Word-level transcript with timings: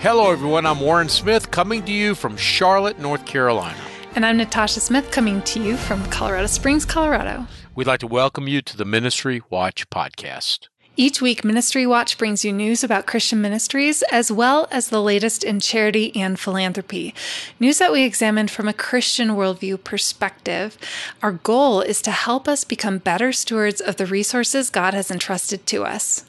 Hello, 0.00 0.32
everyone. 0.32 0.64
I'm 0.64 0.80
Warren 0.80 1.10
Smith 1.10 1.50
coming 1.50 1.84
to 1.84 1.92
you 1.92 2.14
from 2.14 2.34
Charlotte, 2.38 2.98
North 2.98 3.26
Carolina. 3.26 3.76
And 4.14 4.24
I'm 4.24 4.38
Natasha 4.38 4.80
Smith 4.80 5.10
coming 5.10 5.42
to 5.42 5.62
you 5.62 5.76
from 5.76 6.02
Colorado 6.06 6.46
Springs, 6.46 6.86
Colorado. 6.86 7.46
We'd 7.74 7.86
like 7.86 8.00
to 8.00 8.06
welcome 8.06 8.48
you 8.48 8.62
to 8.62 8.78
the 8.78 8.86
Ministry 8.86 9.42
Watch 9.50 9.90
podcast. 9.90 10.68
Each 10.96 11.20
week, 11.20 11.44
Ministry 11.44 11.86
Watch 11.86 12.16
brings 12.16 12.46
you 12.46 12.50
news 12.50 12.82
about 12.82 13.04
Christian 13.04 13.42
ministries 13.42 14.02
as 14.04 14.32
well 14.32 14.68
as 14.70 14.88
the 14.88 15.02
latest 15.02 15.44
in 15.44 15.60
charity 15.60 16.16
and 16.16 16.40
philanthropy. 16.40 17.14
News 17.58 17.76
that 17.76 17.92
we 17.92 18.02
examine 18.02 18.48
from 18.48 18.68
a 18.68 18.72
Christian 18.72 19.32
worldview 19.32 19.84
perspective. 19.84 20.78
Our 21.22 21.32
goal 21.32 21.82
is 21.82 22.00
to 22.00 22.10
help 22.10 22.48
us 22.48 22.64
become 22.64 22.96
better 22.96 23.32
stewards 23.32 23.82
of 23.82 23.96
the 23.96 24.06
resources 24.06 24.70
God 24.70 24.94
has 24.94 25.10
entrusted 25.10 25.66
to 25.66 25.84
us. 25.84 26.24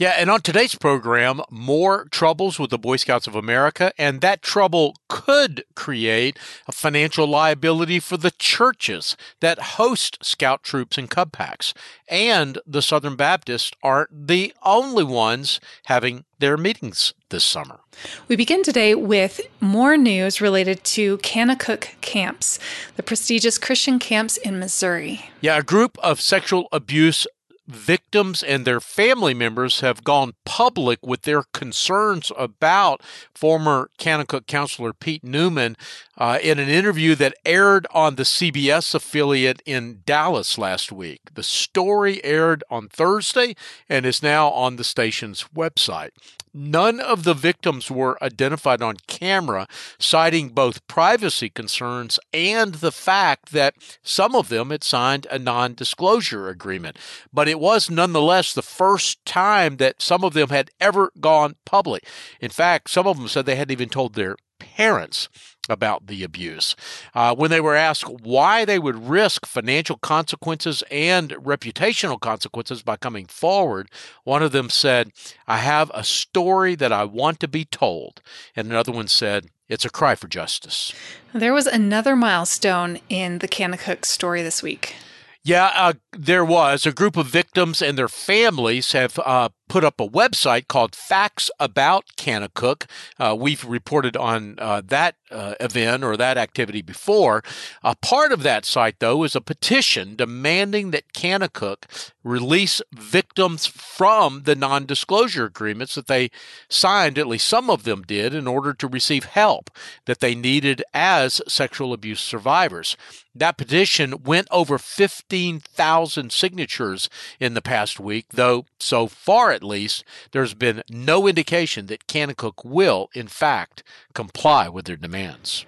Yeah, 0.00 0.14
and 0.16 0.30
on 0.30 0.40
today's 0.40 0.74
program, 0.74 1.42
more 1.50 2.06
troubles 2.06 2.58
with 2.58 2.70
the 2.70 2.78
Boy 2.78 2.96
Scouts 2.96 3.26
of 3.26 3.34
America, 3.34 3.92
and 3.98 4.22
that 4.22 4.40
trouble 4.40 4.96
could 5.08 5.62
create 5.74 6.38
a 6.66 6.72
financial 6.72 7.26
liability 7.26 8.00
for 8.00 8.16
the 8.16 8.30
churches 8.30 9.14
that 9.40 9.58
host 9.76 10.16
Scout 10.22 10.62
troops 10.62 10.96
and 10.96 11.10
Cub 11.10 11.32
Packs. 11.32 11.74
And 12.08 12.58
the 12.66 12.80
Southern 12.80 13.14
Baptists 13.14 13.72
aren't 13.82 14.26
the 14.26 14.54
only 14.62 15.04
ones 15.04 15.60
having 15.84 16.24
their 16.38 16.56
meetings 16.56 17.12
this 17.28 17.44
summer. 17.44 17.80
We 18.26 18.36
begin 18.36 18.62
today 18.62 18.94
with 18.94 19.42
more 19.60 19.98
news 19.98 20.40
related 20.40 20.82
to 20.84 21.18
Kanakuk 21.18 22.00
camps, 22.00 22.58
the 22.96 23.02
prestigious 23.02 23.58
Christian 23.58 23.98
camps 23.98 24.38
in 24.38 24.58
Missouri. 24.58 25.28
Yeah, 25.42 25.58
a 25.58 25.62
group 25.62 25.98
of 25.98 26.22
sexual 26.22 26.68
abuse 26.72 27.26
victims 27.70 28.42
and 28.42 28.64
their 28.64 28.80
family 28.80 29.34
members 29.34 29.80
have 29.80 30.04
gone 30.04 30.34
public 30.44 30.98
with 31.06 31.22
their 31.22 31.44
concerns 31.52 32.30
about 32.36 33.02
former 33.34 33.90
Kanakuk 33.98 34.46
counselor 34.46 34.92
Pete 34.92 35.24
Newman 35.24 35.76
uh, 36.20 36.38
in 36.42 36.58
an 36.58 36.68
interview 36.68 37.14
that 37.14 37.34
aired 37.46 37.86
on 37.92 38.16
the 38.16 38.24
CBS 38.24 38.94
affiliate 38.94 39.62
in 39.64 40.02
Dallas 40.04 40.58
last 40.58 40.92
week. 40.92 41.22
The 41.32 41.42
story 41.42 42.22
aired 42.22 42.62
on 42.68 42.88
Thursday 42.88 43.56
and 43.88 44.04
is 44.04 44.22
now 44.22 44.50
on 44.50 44.76
the 44.76 44.84
station's 44.84 45.46
website. 45.56 46.10
None 46.52 47.00
of 47.00 47.22
the 47.22 47.32
victims 47.32 47.90
were 47.90 48.22
identified 48.22 48.82
on 48.82 48.96
camera, 49.06 49.66
citing 49.98 50.50
both 50.50 50.86
privacy 50.88 51.48
concerns 51.48 52.18
and 52.34 52.74
the 52.74 52.92
fact 52.92 53.52
that 53.52 53.74
some 54.02 54.34
of 54.34 54.48
them 54.48 54.70
had 54.70 54.84
signed 54.84 55.26
a 55.30 55.38
non 55.38 55.74
disclosure 55.74 56.48
agreement. 56.48 56.98
But 57.32 57.48
it 57.48 57.60
was 57.60 57.88
nonetheless 57.88 58.52
the 58.52 58.62
first 58.62 59.24
time 59.24 59.76
that 59.78 60.02
some 60.02 60.22
of 60.22 60.34
them 60.34 60.50
had 60.50 60.70
ever 60.80 61.12
gone 61.18 61.54
public. 61.64 62.04
In 62.40 62.50
fact, 62.50 62.90
some 62.90 63.06
of 63.06 63.16
them 63.16 63.28
said 63.28 63.46
they 63.46 63.56
hadn't 63.56 63.72
even 63.72 63.88
told 63.88 64.14
their 64.14 64.36
parents 64.58 65.28
about 65.70 66.06
the 66.06 66.22
abuse. 66.22 66.76
Uh, 67.14 67.34
when 67.34 67.50
they 67.50 67.60
were 67.60 67.74
asked 67.74 68.08
why 68.08 68.64
they 68.64 68.78
would 68.78 69.08
risk 69.08 69.46
financial 69.46 69.96
consequences 69.96 70.82
and 70.90 71.30
reputational 71.30 72.20
consequences 72.20 72.82
by 72.82 72.96
coming 72.96 73.26
forward, 73.26 73.90
one 74.24 74.42
of 74.42 74.52
them 74.52 74.70
said, 74.70 75.12
I 75.46 75.58
have 75.58 75.90
a 75.94 76.04
story 76.04 76.74
that 76.76 76.92
I 76.92 77.04
want 77.04 77.40
to 77.40 77.48
be 77.48 77.64
told. 77.64 78.22
And 78.56 78.68
another 78.68 78.92
one 78.92 79.08
said, 79.08 79.46
it's 79.68 79.84
a 79.84 79.90
cry 79.90 80.16
for 80.16 80.26
justice. 80.26 80.92
There 81.32 81.54
was 81.54 81.66
another 81.66 82.16
milestone 82.16 82.98
in 83.08 83.38
the 83.38 83.48
Kanakuk 83.48 84.04
story 84.04 84.42
this 84.42 84.62
week. 84.62 84.96
Yeah, 85.42 85.70
uh, 85.74 85.92
there 86.12 86.44
was. 86.44 86.84
A 86.84 86.92
group 86.92 87.16
of 87.16 87.26
victims 87.26 87.80
and 87.80 87.96
their 87.96 88.08
families 88.08 88.92
have 88.92 89.18
uh, 89.20 89.48
put 89.70 89.84
up 89.84 90.00
a 90.00 90.08
website 90.08 90.66
called 90.66 90.96
Facts 90.96 91.48
About 91.60 92.04
Kanakuk. 92.16 92.86
Uh, 93.20 93.36
we've 93.38 93.64
reported 93.64 94.16
on 94.16 94.56
uh, 94.58 94.82
that 94.84 95.14
uh, 95.30 95.54
event 95.60 96.02
or 96.02 96.16
that 96.16 96.36
activity 96.36 96.82
before. 96.82 97.44
A 97.84 97.94
part 97.94 98.32
of 98.32 98.42
that 98.42 98.64
site, 98.64 98.98
though, 98.98 99.22
is 99.22 99.36
a 99.36 99.40
petition 99.40 100.16
demanding 100.16 100.90
that 100.90 101.12
Kanakuk 101.12 101.84
release 102.24 102.82
victims 102.92 103.64
from 103.64 104.42
the 104.42 104.56
non 104.56 104.86
disclosure 104.86 105.44
agreements 105.44 105.94
that 105.94 106.08
they 106.08 106.32
signed, 106.68 107.16
at 107.16 107.28
least 107.28 107.46
some 107.46 107.70
of 107.70 107.84
them 107.84 108.02
did, 108.02 108.34
in 108.34 108.48
order 108.48 108.74
to 108.74 108.88
receive 108.88 109.24
help 109.24 109.70
that 110.06 110.18
they 110.18 110.34
needed 110.34 110.82
as 110.92 111.40
sexual 111.46 111.92
abuse 111.92 112.20
survivors. 112.20 112.96
That 113.34 113.56
petition 113.56 114.24
went 114.24 114.48
over 114.50 114.76
15,000 114.76 116.32
signatures 116.32 117.08
in 117.38 117.54
the 117.54 117.62
past 117.62 118.00
week, 118.00 118.26
though 118.30 118.66
so 118.80 119.06
far 119.06 119.52
at 119.60 119.66
least, 119.66 120.04
there's 120.32 120.54
been 120.54 120.82
no 120.88 121.26
indication 121.28 121.86
that 121.86 122.06
Kanakuk 122.06 122.64
will, 122.64 123.10
in 123.12 123.28
fact, 123.28 123.82
comply 124.14 124.68
with 124.68 124.86
their 124.86 124.96
demands. 124.96 125.66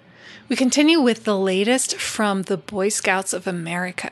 We 0.49 0.55
continue 0.55 0.99
with 0.99 1.25
the 1.25 1.37
latest 1.37 1.97
from 1.97 2.43
the 2.43 2.57
Boy 2.57 2.89
Scouts 2.89 3.33
of 3.33 3.45
America. 3.45 4.11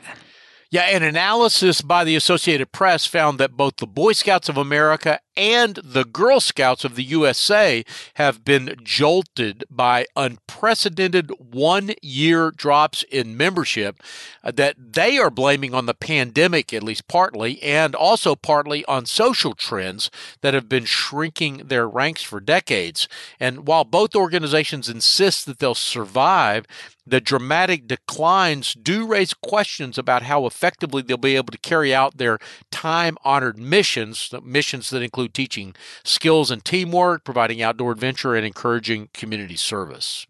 Yeah, 0.72 0.84
an 0.84 1.02
analysis 1.02 1.82
by 1.82 2.02
the 2.02 2.16
Associated 2.16 2.72
Press 2.72 3.04
found 3.04 3.38
that 3.38 3.58
both 3.58 3.76
the 3.76 3.86
Boy 3.86 4.12
Scouts 4.12 4.48
of 4.48 4.56
America 4.56 5.20
and 5.36 5.76
the 5.76 6.04
Girl 6.04 6.40
Scouts 6.40 6.82
of 6.82 6.94
the 6.94 7.02
USA 7.02 7.84
have 8.14 8.42
been 8.42 8.76
jolted 8.82 9.64
by 9.70 10.06
unprecedented 10.16 11.30
one 11.38 11.92
year 12.00 12.50
drops 12.50 13.02
in 13.04 13.36
membership 13.36 14.02
uh, 14.42 14.50
that 14.52 14.76
they 14.94 15.18
are 15.18 15.30
blaming 15.30 15.74
on 15.74 15.84
the 15.84 15.92
pandemic, 15.92 16.72
at 16.72 16.82
least 16.82 17.06
partly, 17.06 17.62
and 17.62 17.94
also 17.94 18.34
partly 18.34 18.82
on 18.86 19.04
social 19.04 19.54
trends 19.54 20.10
that 20.40 20.54
have 20.54 20.70
been 20.70 20.86
shrinking 20.86 21.58
their 21.66 21.86
ranks 21.86 22.22
for 22.22 22.40
decades. 22.40 23.08
And 23.38 23.66
while 23.66 23.84
both 23.84 24.14
organizations 24.14 24.88
insist 24.88 25.44
that 25.44 25.58
they'll 25.58 25.74
survive, 25.74 26.66
the 27.06 27.20
dramatic 27.20 27.86
declines 27.86 28.74
do 28.74 29.06
raise 29.06 29.34
questions 29.34 29.98
about 29.98 30.22
how 30.22 30.46
effectively 30.46 31.02
they'll 31.02 31.16
be 31.16 31.36
able 31.36 31.52
to 31.52 31.58
carry 31.58 31.94
out 31.94 32.18
their 32.18 32.38
time 32.70 33.16
honored 33.24 33.58
missions, 33.58 34.32
missions 34.42 34.90
that 34.90 35.02
include 35.02 35.34
teaching 35.34 35.74
skills 36.04 36.50
and 36.50 36.64
teamwork, 36.64 37.24
providing 37.24 37.60
outdoor 37.62 37.92
adventure, 37.92 38.34
and 38.34 38.46
encouraging 38.46 39.08
community 39.12 39.56
service. 39.56 40.26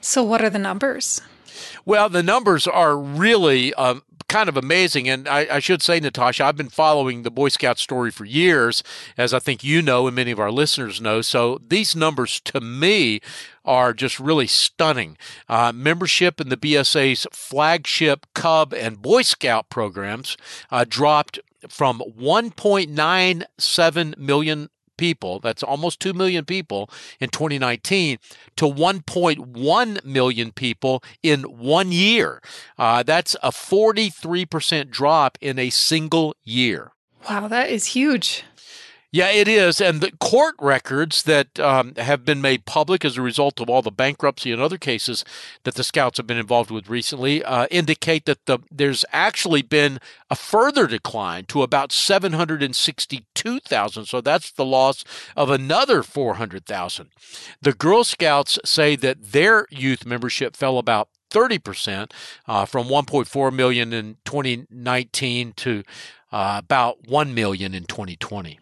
So, 0.00 0.22
what 0.22 0.42
are 0.42 0.50
the 0.50 0.58
numbers? 0.58 1.22
Well, 1.84 2.08
the 2.08 2.22
numbers 2.22 2.66
are 2.66 2.96
really 2.96 3.72
um, 3.74 4.02
kind 4.36 4.48
of 4.50 4.56
amazing. 4.58 5.08
And 5.08 5.26
I, 5.26 5.46
I, 5.50 5.60
should 5.60 5.80
say, 5.80 5.98
Natasha, 5.98 6.44
I've 6.44 6.58
been 6.58 6.68
following 6.68 7.22
the 7.22 7.30
Boy 7.30 7.48
Scout 7.48 7.78
story 7.78 8.10
for 8.10 8.26
years, 8.26 8.82
as 9.16 9.32
I 9.32 9.38
think 9.38 9.64
you 9.64 9.80
know 9.80 10.06
and 10.06 10.14
many 10.14 10.30
of 10.30 10.38
our 10.38 10.50
listeners 10.50 11.00
know. 11.00 11.22
So 11.22 11.58
these 11.66 11.96
numbers 11.96 12.38
to 12.40 12.60
me 12.60 13.22
are 13.64 13.94
just 13.94 14.20
really 14.20 14.46
stunning. 14.46 15.16
Uh, 15.48 15.72
membership 15.74 16.38
in 16.38 16.50
the 16.50 16.58
BSA's 16.58 17.26
flagship 17.32 18.26
Cub 18.34 18.74
and 18.74 19.00
Boy 19.00 19.22
Scout 19.22 19.70
programs 19.70 20.36
uh, 20.70 20.84
dropped 20.86 21.38
from 21.66 22.02
1.97 22.06 24.18
million 24.18 24.68
people, 24.96 25.40
that's 25.40 25.62
almost 25.62 26.00
2 26.00 26.12
million 26.12 26.44
people 26.44 26.90
in 27.20 27.28
2019, 27.30 28.18
to 28.56 28.64
1.1 28.64 30.04
million 30.04 30.52
people 30.52 31.02
in 31.22 31.42
one 31.42 31.92
year. 31.92 32.42
Uh, 32.78 33.02
that's 33.02 33.34
a 33.42 33.50
43% 33.50 34.90
drop 34.90 35.38
in 35.40 35.58
a 35.58 35.70
single 35.70 36.34
year. 36.44 36.92
Wow, 37.28 37.48
that 37.48 37.70
is 37.70 37.86
huge. 37.86 38.44
Yeah, 39.12 39.30
it 39.30 39.46
is. 39.48 39.80
And 39.80 40.00
the 40.00 40.10
court 40.18 40.56
records 40.60 41.22
that 41.22 41.60
um, 41.60 41.94
have 41.96 42.24
been 42.24 42.42
made 42.42 42.66
public 42.66 43.04
as 43.04 43.16
a 43.16 43.22
result 43.22 43.60
of 43.60 43.70
all 43.70 43.80
the 43.80 43.92
bankruptcy 43.92 44.50
and 44.52 44.60
other 44.60 44.78
cases 44.78 45.24
that 45.64 45.74
the 45.74 45.84
Scouts 45.84 46.16
have 46.18 46.26
been 46.26 46.36
involved 46.36 46.72
with 46.72 46.90
recently 46.90 47.42
uh, 47.44 47.66
indicate 47.70 48.26
that 48.26 48.44
the, 48.46 48.58
there's 48.70 49.04
actually 49.12 49.62
been 49.62 50.00
a 50.28 50.36
further 50.36 50.88
decline 50.88 51.44
to 51.46 51.62
about 51.62 51.92
762,000. 51.92 54.06
So 54.06 54.20
that's 54.20 54.50
the 54.50 54.64
loss 54.64 55.04
of 55.36 55.50
another 55.50 56.02
400,000. 56.02 57.10
The 57.62 57.72
Girl 57.72 58.02
Scouts 58.02 58.58
say 58.64 58.96
that 58.96 59.30
their 59.32 59.66
youth 59.70 60.04
membership 60.04 60.56
fell 60.56 60.78
about 60.78 61.10
30% 61.30 62.12
uh, 62.46 62.64
from 62.64 62.86
1.4 62.86 63.52
million 63.52 63.92
in 63.92 64.16
2019 64.24 65.52
to 65.54 65.82
uh, 66.32 66.60
about 66.62 67.08
1 67.08 67.34
million 67.34 67.74
in 67.74 67.84
2020. 67.84 68.58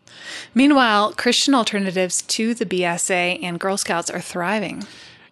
Meanwhile, 0.54 1.14
Christian 1.14 1.54
alternatives 1.54 2.22
to 2.22 2.54
the 2.54 2.66
BSA 2.66 3.42
and 3.42 3.58
Girl 3.58 3.76
Scouts 3.76 4.10
are 4.10 4.20
thriving. 4.20 4.84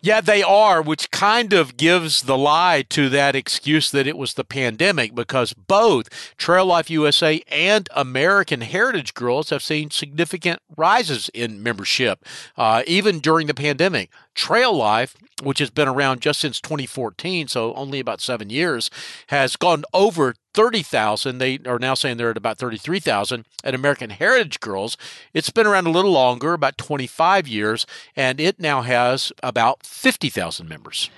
Yeah, 0.05 0.21
they 0.21 0.43
are, 0.43 0.83
which 0.83 1.13
kind 1.13 1.53
of 1.53 1.77
gives 1.77 2.23
the 2.23 2.37
lie 2.37 2.85
to 2.89 3.09
that 3.11 3.37
excuse 3.37 3.93
that 3.93 4.09
it 4.09 4.19
was 4.19 4.35
the 4.35 4.43
pandemic 4.43 5.15
because 5.15 5.53
both 5.53 6.09
Trail 6.37 6.67
Life 6.67 6.91
USA 6.91 7.41
and 7.47 7.89
American 7.95 8.63
Heritage 8.63 9.15
Girls 9.15 9.51
have 9.51 9.63
seen 9.63 9.93
significant 9.93 10.61
rises 10.77 11.31
in 11.33 11.63
membership, 11.63 12.25
uh, 12.57 12.83
even 12.89 13.21
during 13.21 13.47
the 13.47 13.55
pandemic. 13.55 14.11
Trail 14.35 14.75
Life, 14.75 15.17
which 15.43 15.59
has 15.59 15.71
been 15.71 15.89
around 15.89 16.21
just 16.21 16.41
since 16.41 16.61
2014, 16.61 17.49
so 17.49 17.75
only 17.75 18.01
about 18.01 18.21
seven 18.21 18.51
years, 18.51 18.91
has 19.29 19.57
gone 19.57 19.85
over 19.93 20.35
30,000. 20.55 21.39
They 21.39 21.59
are 21.67 21.79
now 21.79 21.95
saying 21.95 22.17
they're 22.17 22.31
at 22.31 22.37
about 22.37 22.59
33,000. 22.59 23.45
At 23.65 23.75
American 23.75 24.11
Heritage 24.11 24.61
Girls, 24.61 24.97
it's 25.33 25.51
been 25.51 25.67
around 25.67 25.87
a 25.87 25.91
little 25.91 26.13
longer, 26.13 26.53
about 26.53 26.79
25 26.79 27.47
years, 27.49 27.87
and 28.17 28.41
it 28.41 28.59
now 28.59 28.83
has 28.83 29.33
about 29.43 29.85
50,000 29.85 30.69
members. 30.69 31.11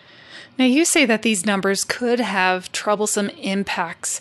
Now, 0.58 0.66
you 0.66 0.84
say 0.84 1.04
that 1.04 1.22
these 1.22 1.44
numbers 1.44 1.82
could 1.82 2.20
have 2.20 2.70
troublesome 2.70 3.28
impacts 3.30 4.20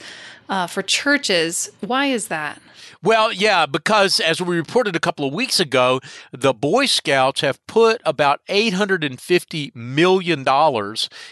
uh, 0.50 0.68
for 0.68 0.82
churches. 0.82 1.70
Why 1.82 2.08
is 2.08 2.28
that? 2.28 2.62
Well, 3.04 3.34
yeah, 3.34 3.66
because 3.66 4.22
as 4.22 4.42
we 4.42 4.56
reported 4.56 4.96
a 4.96 5.00
couple 5.02 5.28
of 5.28 5.34
weeks 5.34 5.60
ago, 5.60 6.00
the 6.32 6.54
Boy 6.54 6.86
Scouts 6.86 7.42
have 7.42 7.60
put 7.68 8.02
about 8.06 8.40
$850 8.48 9.76
million 9.76 10.46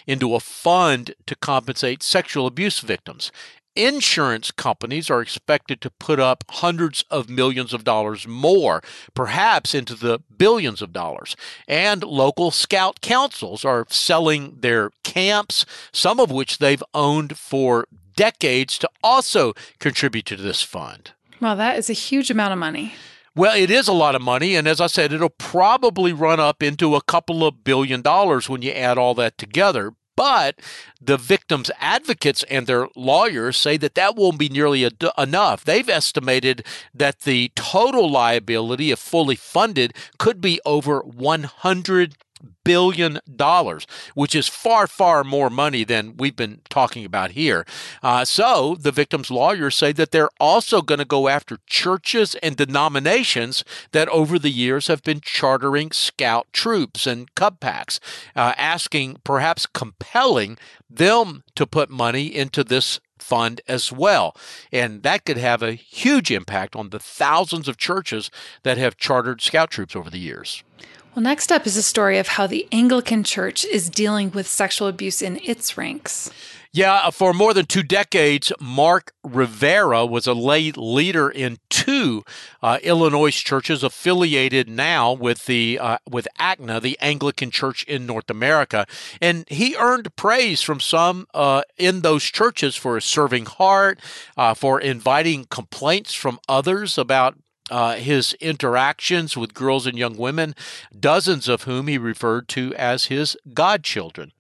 into 0.06 0.36
a 0.36 0.40
fund 0.42 1.16
to 1.26 1.36
compensate 1.38 2.04
sexual 2.04 2.46
abuse 2.46 2.82
victims. 2.82 3.32
Insurance 3.74 4.52
companies 4.52 5.10
are 5.10 5.22
expected 5.22 5.80
to 5.80 5.90
put 5.92 6.20
up 6.20 6.44
hundreds 6.50 7.06
of 7.10 7.30
millions 7.30 7.74
of 7.74 7.86
dollars 7.86 8.28
more, 8.28 8.84
perhaps 9.14 9.74
into 9.74 9.96
the 9.96 10.20
billions 10.38 10.82
of 10.82 10.92
dollars. 10.92 11.38
And 11.70 12.04
local 12.04 12.52
scout 12.52 13.00
councils 13.00 13.64
are 13.64 13.86
selling 13.90 14.58
their 14.60 14.92
camps, 15.06 15.66
some 15.94 16.20
of 16.20 16.32
which 16.32 16.58
they've 16.58 16.84
owned 16.94 17.38
for 17.38 17.88
decades, 18.18 18.78
to 18.80 18.90
also 19.02 19.54
contribute 19.80 20.26
to 20.26 20.36
this 20.36 20.62
fund. 20.62 21.12
Well, 21.42 21.56
that 21.56 21.78
is 21.78 21.90
a 21.90 21.94
huge 21.94 22.30
amount 22.30 22.54
of 22.54 22.60
money. 22.60 22.94
Well, 23.36 23.56
it 23.56 23.72
is 23.72 23.88
a 23.88 23.94
lot 23.94 24.14
of 24.14 24.22
money. 24.22 24.56
And 24.56 24.68
as 24.68 24.80
I 24.80 24.88
said, 24.88 25.12
it'll 25.12 25.30
probably 25.30 26.14
run 26.14 26.40
up 26.40 26.62
into 26.62 26.96
a 26.96 27.02
couple 27.02 27.46
of 27.46 27.64
billion 27.64 28.02
dollars 28.02 28.48
when 28.48 28.62
you 28.62 28.72
add 28.72 28.98
all 28.98 29.16
that 29.16 29.38
together. 29.38 29.94
But 30.16 30.60
the 31.02 31.18
victims' 31.18 31.72
advocates 31.80 32.44
and 32.44 32.68
their 32.68 32.88
lawyers 32.96 33.58
say 33.58 33.78
that 33.78 33.96
that 33.96 34.16
won't 34.16 34.38
be 34.38 34.50
nearly 34.50 34.88
enough. 35.18 35.64
They've 35.64 35.90
estimated 35.90 36.66
that 36.94 37.22
the 37.22 37.52
total 37.56 38.12
liability, 38.12 38.92
if 38.92 39.00
fully 39.00 39.36
funded, 39.36 39.94
could 40.20 40.42
be 40.42 40.60
over 40.66 41.00
100 41.00 42.16
billion 42.64 43.20
dollars, 43.36 43.88
which 44.14 44.36
is 44.36 44.48
far, 44.48 44.88
far 44.88 45.24
more 45.24 45.50
money 45.50 45.84
than 45.84 46.16
we've 46.18 46.36
been 46.36 46.62
talking 46.70 47.06
about 47.06 47.32
here. 47.32 47.66
Uh, 48.04 48.24
so 48.26 48.76
the 48.80 48.92
victims' 48.92 49.32
lawyers 49.32 49.76
say 49.76 49.92
that 49.92 50.12
they're 50.12 50.30
also 50.40 50.82
going 50.82 51.00
to 51.00 51.06
go 51.06 51.28
after 51.28 51.58
churches 51.66 52.36
and 52.36 52.56
denominations 52.56 53.64
that 53.92 54.10
over 54.10 54.38
the 54.38 54.50
years 54.50 54.88
have 54.88 55.04
been 55.04 55.22
chartering 55.22 55.92
scout 55.92 56.48
troops 56.54 57.08
and 57.08 57.34
cub 57.36 57.60
packs, 57.60 58.00
uh, 58.36 58.54
asking, 58.58 59.18
perhaps 59.24 59.66
compelling 59.66 60.58
them 60.90 61.44
to 61.56 61.66
put 61.66 61.90
money 61.90 62.28
into 62.28 62.64
this 62.64 63.00
fund 63.18 63.62
as 63.68 63.92
well. 63.92 64.36
And 64.72 65.04
that 65.04 65.26
could 65.26 65.38
have 65.38 65.62
a 65.62 65.74
huge 65.74 66.32
impact 66.32 66.76
on 66.76 66.90
the 66.90 67.00
thousands 67.00 67.68
of 67.68 67.78
churches 67.78 68.30
that 68.64 68.78
have 68.78 68.98
chartered 68.98 69.42
scout 69.42 69.72
troops 69.72 69.96
over 69.96 70.10
the 70.10 70.20
years. 70.20 70.64
Well, 71.14 71.24
next 71.24 71.52
up 71.52 71.68
is 71.68 71.76
a 71.76 71.84
story 71.84 72.20
of 72.20 72.30
how 72.30 72.48
the 72.48 72.66
Anglican 72.72 73.26
Church 73.26 73.66
is 73.66 73.90
dealing 73.90 74.32
with 74.32 74.48
sexual 74.48 74.88
abuse 74.88 75.22
in 75.22 75.42
its 75.44 75.78
ranks. 75.78 76.32
Yeah, 76.74 76.94
uh, 76.94 77.12
for 77.12 77.34
more 77.34 77.54
than 77.54 77.66
two 77.66 77.84
decades, 77.84 78.54
Mark 78.62 79.12
Rivera 79.26 80.06
was 80.06 80.26
a 80.26 80.34
lay 80.34 80.72
leader 80.72 81.30
in 81.30 81.58
two 81.70 82.24
uh, 82.64 82.80
Illinois 82.82 83.32
churches 83.32 83.84
affiliated 83.84 84.70
now 84.70 85.12
with 85.12 85.48
the 85.48 85.78
uh, 85.80 85.98
with 86.10 86.30
ACNA, 86.40 86.82
the 86.82 86.98
Anglican 87.02 87.52
Church 87.52 87.84
in 87.84 88.06
North 88.06 88.30
America, 88.30 88.88
and 89.20 89.44
he 89.50 89.76
earned 89.76 90.16
praise 90.16 90.62
from 90.62 90.80
some 90.80 91.28
uh, 91.34 91.64
in 91.78 92.04
those 92.04 92.24
churches 92.24 92.78
for 92.78 92.96
his 92.96 93.04
serving 93.04 93.48
heart, 93.48 94.00
uh, 94.38 94.54
for 94.54 94.80
inviting 94.80 95.44
complaints 95.50 96.14
from 96.14 96.40
others 96.48 96.98
about 96.98 97.36
uh, 97.72 97.96
his 97.96 98.34
interactions 98.34 99.36
with 99.38 99.54
girls 99.54 99.88
and 99.88 99.98
young 99.98 100.18
women, 100.18 100.54
dozens 100.98 101.48
of 101.48 101.64
whom 101.64 101.88
he 101.88 101.98
referred 101.98 102.48
to 102.50 102.76
as 102.76 103.06
his 103.06 103.38
godchildren. 103.54 104.34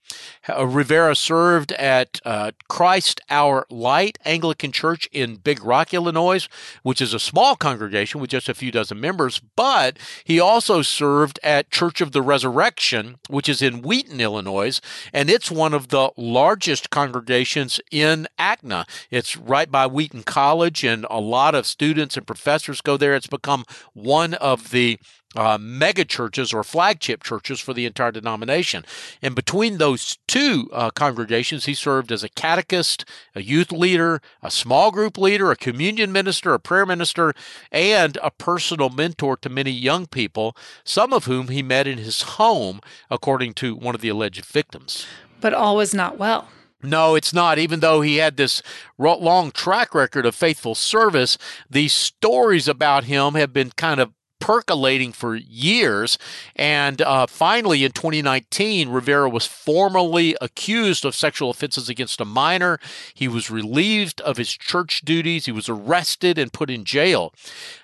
Uh, 0.49 0.65
Rivera 0.65 1.15
served 1.15 1.71
at 1.73 2.19
uh, 2.25 2.51
Christ 2.67 3.21
Our 3.29 3.65
Light 3.69 4.17
Anglican 4.25 4.71
Church 4.71 5.07
in 5.11 5.35
Big 5.35 5.63
Rock, 5.63 5.93
Illinois, 5.93 6.47
which 6.83 7.01
is 7.01 7.13
a 7.13 7.19
small 7.19 7.55
congregation 7.55 8.19
with 8.19 8.29
just 8.29 8.49
a 8.49 8.53
few 8.53 8.71
dozen 8.71 8.99
members, 8.99 9.41
but 9.55 9.97
he 10.23 10.39
also 10.39 10.81
served 10.81 11.39
at 11.43 11.71
Church 11.71 12.01
of 12.01 12.11
the 12.11 12.21
Resurrection, 12.21 13.17
which 13.29 13.47
is 13.47 13.61
in 13.61 13.81
Wheaton, 13.81 14.19
Illinois, 14.19 14.79
and 15.13 15.29
it's 15.29 15.51
one 15.51 15.73
of 15.73 15.89
the 15.89 16.11
largest 16.17 16.89
congregations 16.89 17.79
in 17.91 18.27
ACNA. 18.39 18.85
It's 19.09 19.37
right 19.37 19.69
by 19.69 19.87
Wheaton 19.87 20.23
College, 20.23 20.83
and 20.83 21.05
a 21.09 21.19
lot 21.19 21.55
of 21.55 21.65
students 21.65 22.17
and 22.17 22.25
professors 22.25 22.81
go 22.81 22.97
there. 22.97 23.15
It's 23.15 23.27
become 23.27 23.65
one 23.93 24.33
of 24.35 24.71
the 24.71 24.99
uh, 25.35 25.57
mega 25.59 26.05
churches 26.05 26.53
or 26.53 26.63
flagship 26.63 27.23
churches 27.23 27.59
for 27.59 27.73
the 27.73 27.85
entire 27.85 28.11
denomination. 28.11 28.85
And 29.21 29.35
between 29.35 29.77
those 29.77 30.17
two 30.27 30.69
uh, 30.73 30.91
congregations, 30.91 31.65
he 31.65 31.73
served 31.73 32.11
as 32.11 32.23
a 32.23 32.29
catechist, 32.29 33.05
a 33.35 33.41
youth 33.41 33.71
leader, 33.71 34.21
a 34.41 34.51
small 34.51 34.91
group 34.91 35.17
leader, 35.17 35.51
a 35.51 35.55
communion 35.55 36.11
minister, 36.11 36.53
a 36.53 36.59
prayer 36.59 36.85
minister, 36.85 37.33
and 37.71 38.17
a 38.21 38.31
personal 38.31 38.89
mentor 38.89 39.37
to 39.37 39.49
many 39.49 39.71
young 39.71 40.05
people, 40.05 40.55
some 40.83 41.13
of 41.13 41.25
whom 41.25 41.47
he 41.47 41.63
met 41.63 41.87
in 41.87 41.97
his 41.97 42.21
home, 42.21 42.81
according 43.09 43.53
to 43.53 43.75
one 43.75 43.95
of 43.95 44.01
the 44.01 44.09
alleged 44.09 44.45
victims. 44.45 45.05
But 45.39 45.53
all 45.53 45.77
was 45.77 45.93
not 45.93 46.17
well. 46.17 46.49
No, 46.83 47.15
it's 47.15 47.33
not. 47.33 47.59
Even 47.59 47.79
though 47.79 48.01
he 48.01 48.17
had 48.17 48.37
this 48.37 48.63
long 48.97 49.51
track 49.51 49.93
record 49.93 50.25
of 50.25 50.33
faithful 50.33 50.73
service, 50.75 51.37
these 51.69 51.93
stories 51.93 52.67
about 52.67 53.03
him 53.03 53.35
have 53.35 53.53
been 53.53 53.71
kind 53.71 53.99
of 53.99 54.11
percolating 54.41 55.13
for 55.13 55.35
years. 55.35 56.17
And 56.57 57.01
uh, 57.01 57.27
finally, 57.27 57.85
in 57.85 57.93
2019, 57.93 58.89
Rivera 58.89 59.29
was 59.29 59.45
formally 59.45 60.35
accused 60.41 61.05
of 61.05 61.15
sexual 61.15 61.49
offenses 61.49 61.87
against 61.87 62.19
a 62.19 62.25
minor. 62.25 62.79
He 63.13 63.29
was 63.29 63.49
relieved 63.49 64.19
of 64.21 64.35
his 64.35 64.51
church 64.51 65.01
duties. 65.01 65.45
He 65.45 65.53
was 65.53 65.69
arrested 65.69 66.37
and 66.37 66.51
put 66.51 66.69
in 66.69 66.83
jail. 66.83 67.33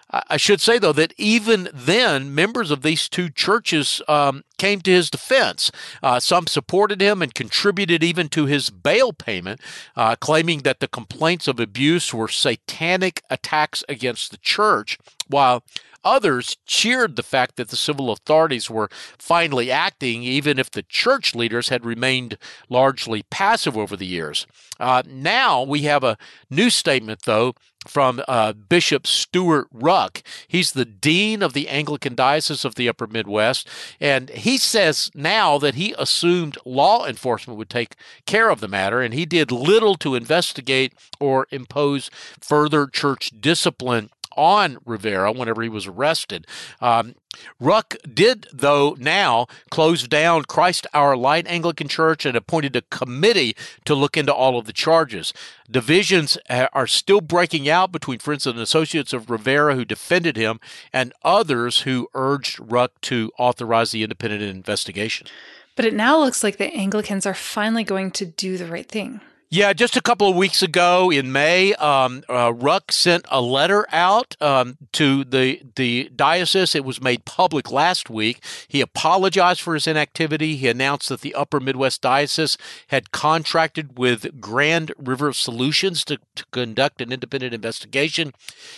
I 0.09 0.37
should 0.37 0.61
say, 0.61 0.79
though, 0.79 0.93
that 0.93 1.13
even 1.17 1.67
then, 1.73 2.33
members 2.33 2.71
of 2.71 2.81
these 2.81 3.09
two 3.09 3.29
churches 3.29 4.01
um, 4.07 4.45
came 4.57 4.79
to 4.81 4.91
his 4.91 5.09
defense. 5.09 5.69
Uh, 6.01 6.21
some 6.21 6.47
supported 6.47 7.01
him 7.01 7.21
and 7.21 7.33
contributed 7.33 8.03
even 8.03 8.29
to 8.29 8.45
his 8.45 8.69
bail 8.69 9.11
payment, 9.11 9.59
uh, 9.97 10.15
claiming 10.15 10.59
that 10.59 10.79
the 10.79 10.87
complaints 10.87 11.45
of 11.45 11.59
abuse 11.59 12.13
were 12.13 12.29
satanic 12.29 13.21
attacks 13.29 13.83
against 13.89 14.31
the 14.31 14.37
church, 14.37 14.97
while 15.27 15.61
Others 16.07 16.55
cheered 16.65 17.17
the 17.17 17.21
fact 17.23 17.57
that 17.57 17.67
the 17.67 17.75
civil 17.75 18.11
authorities 18.11 18.69
were 18.69 18.89
finally 19.19 19.69
acting, 19.69 20.23
even 20.23 20.57
if 20.57 20.71
the 20.71 20.83
church 20.83 21.35
leaders 21.35 21.67
had 21.67 21.85
remained 21.85 22.37
largely 22.69 23.23
passive 23.23 23.77
over 23.77 23.97
the 23.97 24.05
years. 24.05 24.47
Uh, 24.79 25.03
now 25.05 25.63
we 25.63 25.81
have 25.81 26.05
a 26.05 26.17
new 26.49 26.69
statement, 26.69 27.23
though, 27.23 27.55
from 27.85 28.21
uh, 28.25 28.53
Bishop 28.53 29.05
Stewart 29.05 29.67
Ruck. 29.73 30.23
He's 30.47 30.71
the 30.71 30.85
dean 30.85 31.43
of 31.43 31.51
the 31.51 31.67
Anglican 31.67 32.15
Diocese 32.15 32.63
of 32.63 32.75
the 32.75 32.87
Upper 32.87 33.07
Midwest, 33.07 33.67
and 33.99 34.29
he 34.29 34.57
says 34.57 35.11
now 35.13 35.57
that 35.57 35.75
he 35.75 35.93
assumed 35.97 36.57
law 36.65 37.05
enforcement 37.05 37.57
would 37.57 37.69
take 37.69 37.95
care 38.25 38.49
of 38.49 38.61
the 38.61 38.67
matter, 38.69 39.01
and 39.01 39.13
he 39.13 39.25
did 39.25 39.51
little 39.51 39.95
to 39.95 40.15
investigate 40.15 40.93
or 41.19 41.47
impose 41.51 42.09
further 42.39 42.87
church 42.87 43.31
discipline 43.41 44.09
on 44.37 44.77
Rivera 44.85 45.31
whenever 45.31 45.61
he 45.61 45.69
was 45.69 45.87
arrested. 45.87 46.47
Um, 46.79 47.15
Ruck 47.59 47.95
did, 48.11 48.47
though, 48.53 48.95
now 48.99 49.47
close 49.69 50.07
down 50.07 50.43
Christ 50.43 50.87
Our 50.93 51.15
Light 51.17 51.47
Anglican 51.47 51.87
Church 51.87 52.25
and 52.25 52.37
appointed 52.37 52.75
a 52.75 52.81
committee 52.83 53.55
to 53.85 53.95
look 53.95 54.15
into 54.15 54.33
all 54.33 54.57
of 54.57 54.65
the 54.65 54.73
charges. 54.73 55.33
Divisions 55.69 56.37
are 56.49 56.87
still 56.87 57.21
breaking 57.21 57.67
out 57.67 57.91
between 57.91 58.19
friends 58.19 58.47
and 58.47 58.57
associates 58.59 59.13
of 59.13 59.29
Rivera 59.29 59.75
who 59.75 59.85
defended 59.85 60.37
him 60.37 60.59
and 60.93 61.13
others 61.23 61.81
who 61.81 62.07
urged 62.13 62.59
Ruck 62.59 62.99
to 63.01 63.31
authorize 63.37 63.91
the 63.91 64.03
independent 64.03 64.43
investigation. 64.43 65.27
But 65.75 65.85
it 65.85 65.93
now 65.93 66.17
looks 66.17 66.43
like 66.43 66.57
the 66.57 66.73
Anglicans 66.73 67.25
are 67.25 67.35
finally 67.35 67.83
going 67.83 68.11
to 68.11 68.25
do 68.25 68.57
the 68.57 68.65
right 68.65 68.87
thing. 68.87 69.21
Yeah, 69.49 69.71
just 69.71 69.95
a 69.95 70.01
couple 70.01 70.29
of 70.29 70.35
weeks 70.35 70.61
ago 70.61 71.09
in 71.09 71.31
May, 71.31 71.73
um, 71.75 72.21
uh, 72.27 72.51
Ruck 72.53 72.91
sent 72.91 73.25
a 73.31 73.39
letter 73.39 73.87
out 73.93 74.35
um, 74.41 74.77
to 74.91 75.23
the 75.23 75.61
the 75.77 76.11
diocese. 76.13 76.75
It 76.75 76.83
was 76.83 77.01
made 77.01 77.23
public 77.23 77.71
last 77.71 78.09
week. 78.09 78.43
He 78.67 78.81
apologized 78.81 79.61
for 79.61 79.73
his 79.73 79.87
inactivity. 79.87 80.57
He 80.57 80.67
announced 80.67 81.07
that 81.07 81.21
the 81.21 81.33
Upper 81.33 81.61
Midwest 81.61 82.01
Diocese 82.01 82.57
had 82.87 83.13
contracted 83.13 83.97
with 83.97 84.41
Grand 84.41 84.91
River 84.97 85.31
Solutions 85.31 86.03
to, 86.05 86.17
to 86.35 86.43
conduct 86.51 86.99
an 86.99 87.13
independent 87.13 87.53
investigation, 87.53 88.33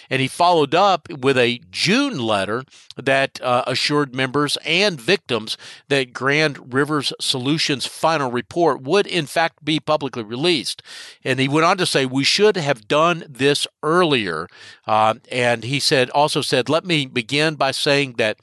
and 0.07 0.21
he 0.21 0.27
followed 0.27 0.75
up 0.75 1.09
with 1.11 1.39
a 1.39 1.61
June 1.71 2.19
letter 2.19 2.63
that 2.95 3.41
uh, 3.41 3.63
assured 3.65 4.13
members 4.13 4.55
and 4.63 5.01
victims 5.01 5.57
that 5.87 6.13
Grand 6.13 6.75
Rivers 6.75 7.11
Solutions' 7.19 7.87
final 7.87 8.29
report 8.29 8.83
would 8.83 9.07
in 9.07 9.25
fact 9.25 9.65
be 9.65 9.79
publicly 9.79 10.21
released. 10.21 10.58
And 11.23 11.39
he 11.39 11.47
went 11.47 11.65
on 11.65 11.77
to 11.77 11.85
say, 11.85 12.05
We 12.05 12.23
should 12.23 12.57
have 12.57 12.87
done 12.87 13.23
this 13.27 13.67
earlier. 13.83 14.47
Uh, 14.85 15.15
and 15.31 15.63
he 15.63 15.79
said, 15.79 16.09
also 16.11 16.41
said, 16.41 16.69
Let 16.69 16.85
me 16.85 17.05
begin 17.05 17.55
by 17.55 17.71
saying 17.71 18.13
that 18.13 18.37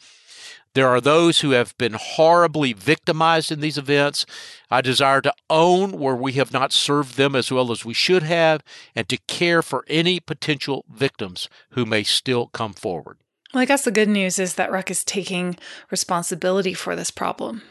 there 0.76 0.88
are 0.88 1.00
those 1.00 1.40
who 1.40 1.52
have 1.52 1.74
been 1.78 1.94
horribly 1.94 2.74
victimized 2.74 3.50
in 3.50 3.60
these 3.60 3.78
events. 3.78 4.26
I 4.70 4.82
desire 4.82 5.22
to 5.22 5.32
own 5.48 5.92
where 5.92 6.14
we 6.14 6.32
have 6.32 6.52
not 6.52 6.70
served 6.70 7.16
them 7.16 7.34
as 7.34 7.50
well 7.50 7.72
as 7.72 7.86
we 7.86 7.94
should 7.94 8.22
have 8.22 8.62
and 8.94 9.08
to 9.08 9.16
care 9.26 9.62
for 9.62 9.86
any 9.88 10.20
potential 10.20 10.84
victims 10.92 11.48
who 11.70 11.86
may 11.86 12.02
still 12.02 12.48
come 12.48 12.74
forward. 12.74 13.16
Well, 13.54 13.62
I 13.62 13.64
guess 13.64 13.84
the 13.84 13.90
good 13.90 14.10
news 14.10 14.38
is 14.38 14.56
that 14.56 14.70
Ruck 14.70 14.90
is 14.90 15.02
taking 15.02 15.56
responsibility 15.90 16.74
for 16.74 16.94
this 16.94 17.10
problem. 17.10 17.62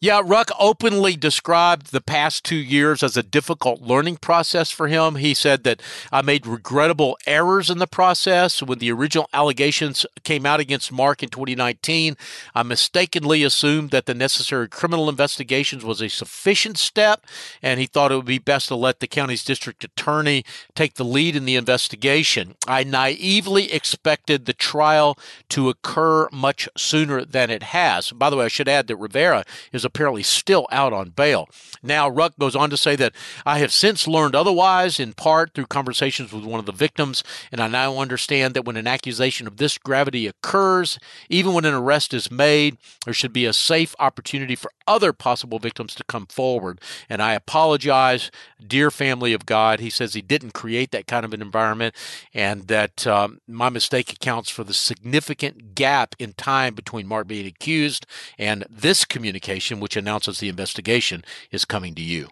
Yeah, 0.00 0.20
Ruck 0.24 0.50
openly 0.58 1.14
described 1.14 1.92
the 1.92 2.00
past 2.00 2.42
two 2.44 2.56
years 2.56 3.02
as 3.04 3.16
a 3.16 3.22
difficult 3.22 3.82
learning 3.82 4.16
process 4.16 4.70
for 4.70 4.88
him. 4.88 5.14
He 5.14 5.32
said 5.32 5.62
that 5.62 5.80
I 6.10 6.22
made 6.22 6.44
regrettable 6.44 7.16
errors 7.24 7.70
in 7.70 7.78
the 7.78 7.86
process. 7.86 8.62
When 8.62 8.80
the 8.80 8.90
original 8.90 9.28
allegations 9.32 10.04
came 10.24 10.44
out 10.44 10.58
against 10.58 10.90
Mark 10.90 11.22
in 11.22 11.28
2019, 11.28 12.16
I 12.52 12.62
mistakenly 12.64 13.44
assumed 13.44 13.90
that 13.90 14.06
the 14.06 14.14
necessary 14.14 14.68
criminal 14.68 15.08
investigations 15.08 15.84
was 15.84 16.00
a 16.00 16.08
sufficient 16.08 16.78
step, 16.78 17.24
and 17.62 17.78
he 17.78 17.86
thought 17.86 18.10
it 18.10 18.16
would 18.16 18.24
be 18.24 18.38
best 18.38 18.68
to 18.68 18.74
let 18.74 18.98
the 18.98 19.06
county's 19.06 19.44
district 19.44 19.84
attorney 19.84 20.44
take 20.74 20.94
the 20.94 21.04
lead 21.04 21.36
in 21.36 21.44
the 21.44 21.54
investigation. 21.54 22.56
I 22.66 22.82
naively 22.82 23.72
expected 23.72 24.46
the 24.46 24.52
trial 24.52 25.16
to 25.50 25.68
occur 25.68 26.28
much 26.32 26.68
sooner 26.76 27.24
than 27.24 27.50
it 27.50 27.62
has. 27.62 28.10
By 28.10 28.30
the 28.30 28.36
way, 28.36 28.46
I 28.46 28.48
should 28.48 28.68
add 28.68 28.88
that 28.88 28.96
Rivera 28.96 29.44
is 29.72 29.84
apparently 29.84 30.22
still 30.22 30.66
out 30.70 30.92
on 30.92 31.10
bail. 31.10 31.48
Now, 31.82 32.08
Ruck 32.08 32.38
goes 32.38 32.56
on 32.56 32.70
to 32.70 32.76
say 32.76 32.96
that 32.96 33.12
I 33.44 33.58
have 33.58 33.72
since 33.72 34.06
learned 34.06 34.34
otherwise, 34.34 35.00
in 35.00 35.12
part 35.12 35.54
through 35.54 35.66
conversations 35.66 36.32
with 36.32 36.44
one 36.44 36.60
of 36.60 36.66
the 36.66 36.72
victims, 36.72 37.24
and 37.50 37.60
I 37.60 37.68
now 37.68 37.98
understand 37.98 38.54
that 38.54 38.64
when 38.64 38.76
an 38.76 38.86
accusation 38.86 39.46
of 39.46 39.56
this 39.56 39.78
gravity 39.78 40.26
occurs, 40.26 40.98
even 41.28 41.54
when 41.54 41.64
an 41.64 41.74
arrest 41.74 42.14
is 42.14 42.30
made, 42.30 42.78
there 43.04 43.14
should 43.14 43.32
be 43.32 43.46
a 43.46 43.52
safe 43.52 43.94
opportunity 43.98 44.54
for 44.54 44.72
other 44.86 45.12
possible 45.12 45.58
victims 45.58 45.94
to 45.94 46.04
come 46.04 46.26
forward. 46.26 46.80
And 47.08 47.22
I 47.22 47.34
apologize, 47.34 48.30
dear 48.64 48.90
family 48.90 49.32
of 49.32 49.46
God. 49.46 49.80
He 49.80 49.90
says 49.90 50.14
he 50.14 50.22
didn't 50.22 50.54
create 50.54 50.90
that 50.92 51.06
kind 51.06 51.24
of 51.24 51.32
an 51.32 51.42
environment, 51.42 51.94
and 52.34 52.68
that 52.68 53.06
um, 53.06 53.40
my 53.46 53.68
mistake 53.68 54.12
accounts 54.12 54.50
for 54.50 54.64
the 54.64 54.74
significant 54.74 55.74
gap 55.74 56.14
in 56.18 56.32
time 56.32 56.74
between 56.74 57.06
Mark 57.06 57.26
being 57.26 57.46
accused 57.46 58.06
and 58.38 58.64
this 58.70 59.04
communication 59.04 59.51
which 59.80 59.96
announces 59.96 60.38
the 60.38 60.48
investigation 60.48 61.24
is 61.50 61.64
coming 61.64 61.94
to 61.94 62.02
you. 62.02 62.28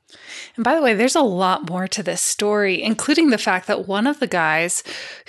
And 0.56 0.64
by 0.64 0.74
the 0.74 0.82
way, 0.82 0.94
there's 0.94 1.16
a 1.16 1.22
lot 1.22 1.68
more 1.68 1.88
to 1.88 2.02
this 2.02 2.20
story, 2.20 2.82
including 2.82 3.30
the 3.30 3.38
fact 3.38 3.66
that 3.66 3.86
one 3.86 4.06
of 4.06 4.20
the 4.20 4.26
guys 4.26 4.82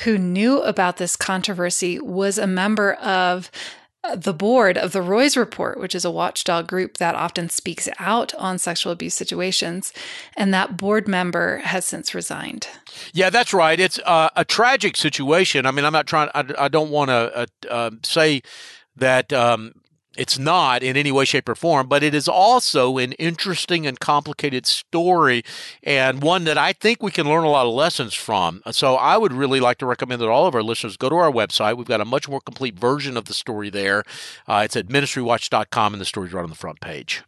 who 0.04 0.18
knew 0.18 0.62
about 0.62 0.98
this 0.98 1.16
controversy 1.16 2.00
was 2.00 2.38
a 2.38 2.48
member 2.48 2.94
of 2.94 3.52
the 4.16 4.34
board 4.34 4.78
of 4.78 4.94
the 4.94 5.02
Roys 5.02 5.38
Report, 5.38 5.80
which 5.80 5.94
is 5.94 6.04
a 6.04 6.12
watchdog 6.12 6.68
group 6.68 6.98
that 6.98 7.14
often 7.14 7.50
speaks 7.50 7.88
out 8.00 8.34
on 8.36 8.58
sexual 8.58 8.92
abuse 8.92 9.14
situations, 9.14 9.94
and 10.36 10.54
that 10.54 10.76
board 10.76 11.08
member 11.08 11.58
has 11.58 11.86
since 11.86 12.16
resigned. 12.16 12.68
Yeah, 13.14 13.30
that's 13.30 13.54
right. 13.54 13.80
It's 13.80 14.00
uh, 14.06 14.30
a 14.36 14.44
tragic 14.44 14.98
situation. 14.98 15.66
I 15.66 15.72
mean, 15.72 15.86
I'm 15.86 15.94
not 15.94 16.08
trying. 16.08 16.30
I, 16.34 16.46
I 16.58 16.68
don't 16.68 16.90
want 16.90 17.10
to 17.10 17.14
uh, 17.14 17.46
uh, 17.70 17.92
say 18.04 18.42
that 18.96 19.32
um, 19.34 19.74
it's 20.18 20.38
not 20.38 20.84
in 20.84 20.98
any 20.98 21.12
way, 21.12 21.24
shape, 21.24 21.48
or 21.48 21.56
form, 21.56 21.88
but 21.88 22.04
it 22.04 22.14
is 22.14 22.28
also 22.28 22.98
an 22.98 23.14
interesting 23.14 23.88
and 23.88 24.00
complicated 24.00 24.66
story 24.66 25.44
and 25.84 26.22
one 26.22 26.44
that 26.44 26.58
I 26.58 26.74
think 26.74 27.02
we 27.02 27.12
can 27.12 27.28
learn 27.28 27.46
a 27.46 27.50
lot 27.50 27.66
of 27.66 27.74
lessons 27.74 28.14
from. 28.14 28.62
So 28.72 28.96
I 28.96 29.18
would 29.18 29.32
really 29.32 29.62
like 29.62 29.78
to 29.78 29.86
recommend 29.86 30.22
that 30.22 30.28
all 30.28 30.48
of 30.48 30.56
our 30.56 30.64
listeners 30.64 30.98
go 30.98 31.10
to 31.10 31.16
our 31.16 31.32
website. 31.32 31.78
We've 31.78 31.88
got 31.88 32.02
a 32.02 32.06
much 32.06 32.28
more 32.28 32.42
complete 32.42 32.78
version 32.78 33.16
of 33.16 33.26
the 33.26 33.34
story 33.34 33.70
there. 33.70 34.04
Uh, 34.48 34.64
it's 34.66 34.76
at 34.76 34.88
ministrywatch.com 34.88 35.94
and 35.94 36.02
the 36.02 36.06
story's 36.06 36.34
right 36.34 36.44
on 36.44 36.50
the 36.50 36.56
front 36.56 36.82
page. 36.82 37.24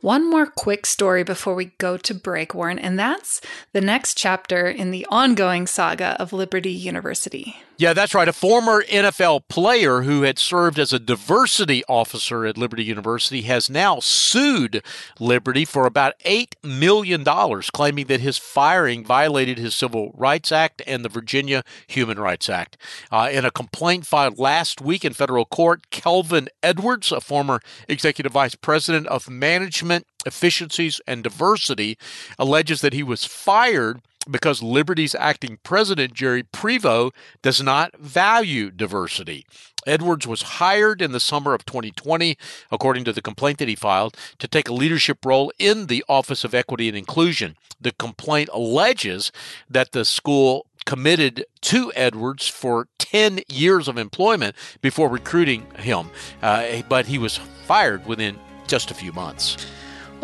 One 0.00 0.28
more 0.30 0.46
quick 0.46 0.86
story 0.86 1.22
before 1.22 1.54
we 1.54 1.66
go 1.78 1.96
to 1.98 2.14
break, 2.14 2.54
Warren, 2.54 2.78
and 2.78 2.98
that's 2.98 3.40
the 3.72 3.80
next 3.80 4.16
chapter 4.16 4.68
in 4.68 4.90
the 4.90 5.06
ongoing 5.10 5.66
saga 5.66 6.16
of 6.20 6.32
Liberty 6.32 6.72
University. 6.72 7.56
Yeah, 7.76 7.92
that's 7.92 8.14
right. 8.14 8.28
A 8.28 8.32
former 8.32 8.84
NFL 8.84 9.48
player 9.48 10.02
who 10.02 10.22
had 10.22 10.38
served 10.38 10.78
as 10.78 10.92
a 10.92 11.00
diversity 11.00 11.82
officer 11.88 12.46
at 12.46 12.56
Liberty 12.56 12.84
University 12.84 13.42
has 13.42 13.68
now 13.68 13.98
sued 13.98 14.80
Liberty 15.18 15.64
for 15.64 15.84
about 15.84 16.14
$8 16.20 16.54
million, 16.62 17.24
claiming 17.72 18.06
that 18.06 18.20
his 18.20 18.38
firing 18.38 19.04
violated 19.04 19.58
his 19.58 19.74
Civil 19.74 20.12
Rights 20.14 20.52
Act 20.52 20.82
and 20.86 21.04
the 21.04 21.08
Virginia 21.08 21.64
Human 21.88 22.20
Rights 22.20 22.48
Act. 22.48 22.76
Uh, 23.10 23.28
in 23.32 23.44
a 23.44 23.50
complaint 23.50 24.06
filed 24.06 24.38
last 24.38 24.80
week 24.80 25.04
in 25.04 25.12
federal 25.12 25.44
court, 25.44 25.90
Kelvin 25.90 26.48
Edwards, 26.62 27.10
a 27.10 27.20
former 27.20 27.60
executive 27.88 28.32
vice 28.32 28.54
president 28.54 29.08
of 29.08 29.28
management, 29.28 30.06
efficiencies, 30.24 31.00
and 31.08 31.24
diversity, 31.24 31.98
alleges 32.38 32.82
that 32.82 32.92
he 32.92 33.02
was 33.02 33.24
fired 33.24 34.00
because 34.30 34.62
Liberty's 34.62 35.14
acting 35.14 35.58
president, 35.62 36.14
Jerry 36.14 36.42
Prevo, 36.42 37.12
does 37.42 37.62
not 37.62 37.96
value 37.98 38.70
diversity. 38.70 39.46
Edwards 39.86 40.26
was 40.26 40.42
hired 40.42 41.02
in 41.02 41.12
the 41.12 41.20
summer 41.20 41.54
of 41.54 41.66
2020, 41.66 42.36
according 42.72 43.04
to 43.04 43.12
the 43.12 43.20
complaint 43.20 43.58
that 43.58 43.68
he 43.68 43.74
filed, 43.74 44.16
to 44.38 44.48
take 44.48 44.68
a 44.68 44.74
leadership 44.74 45.24
role 45.24 45.52
in 45.58 45.86
the 45.86 46.04
Office 46.08 46.44
of 46.44 46.54
Equity 46.54 46.88
and 46.88 46.96
Inclusion. 46.96 47.56
The 47.80 47.92
complaint 47.92 48.48
alleges 48.52 49.30
that 49.68 49.92
the 49.92 50.04
school 50.04 50.66
committed 50.86 51.44
to 51.62 51.92
Edwards 51.94 52.48
for 52.48 52.88
10 52.98 53.40
years 53.48 53.88
of 53.88 53.98
employment 53.98 54.54
before 54.80 55.08
recruiting 55.08 55.66
him, 55.76 56.10
uh, 56.42 56.82
but 56.88 57.06
he 57.06 57.18
was 57.18 57.38
fired 57.66 58.06
within 58.06 58.38
just 58.66 58.90
a 58.90 58.94
few 58.94 59.12
months. 59.12 59.66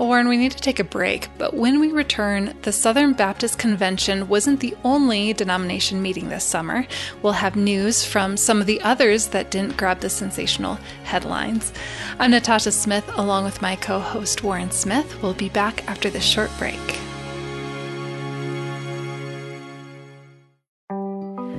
Warren, 0.06 0.28
we 0.28 0.38
need 0.38 0.52
to 0.52 0.60
take 0.60 0.78
a 0.78 0.84
break, 0.84 1.28
but 1.36 1.52
when 1.52 1.78
we 1.78 1.92
return, 1.92 2.54
the 2.62 2.72
Southern 2.72 3.12
Baptist 3.12 3.58
Convention 3.58 4.28
wasn't 4.28 4.60
the 4.60 4.74
only 4.82 5.34
denomination 5.34 6.00
meeting 6.00 6.30
this 6.30 6.42
summer. 6.42 6.86
We'll 7.22 7.34
have 7.34 7.54
news 7.54 8.04
from 8.04 8.38
some 8.38 8.60
of 8.60 8.66
the 8.66 8.80
others 8.80 9.28
that 9.28 9.50
didn't 9.50 9.76
grab 9.76 10.00
the 10.00 10.08
sensational 10.08 10.76
headlines. 11.04 11.72
I'm 12.18 12.30
Natasha 12.30 12.72
Smith, 12.72 13.08
along 13.16 13.44
with 13.44 13.60
my 13.60 13.76
co 13.76 13.98
host 13.98 14.42
Warren 14.42 14.70
Smith. 14.70 15.22
We'll 15.22 15.34
be 15.34 15.50
back 15.50 15.86
after 15.86 16.08
this 16.08 16.24
short 16.24 16.50
break. 16.58 16.80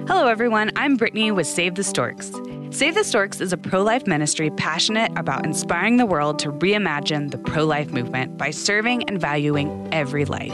Hello, 0.07 0.27
everyone. 0.27 0.71
I'm 0.75 0.97
Brittany 0.97 1.31
with 1.31 1.47
Save 1.47 1.75
the 1.75 1.83
Storks. 1.83 2.31
Save 2.71 2.95
the 2.95 3.03
Storks 3.03 3.41
is 3.41 3.51
a 3.51 3.57
pro 3.57 3.83
life 3.83 4.07
ministry 4.07 4.49
passionate 4.49 5.11
about 5.17 5.45
inspiring 5.45 5.97
the 5.97 6.05
world 6.05 6.39
to 6.39 6.53
reimagine 6.53 7.29
the 7.29 7.37
pro 7.37 7.65
life 7.65 7.91
movement 7.91 8.37
by 8.37 8.49
serving 8.49 9.03
and 9.09 9.19
valuing 9.19 9.89
every 9.91 10.23
life. 10.23 10.53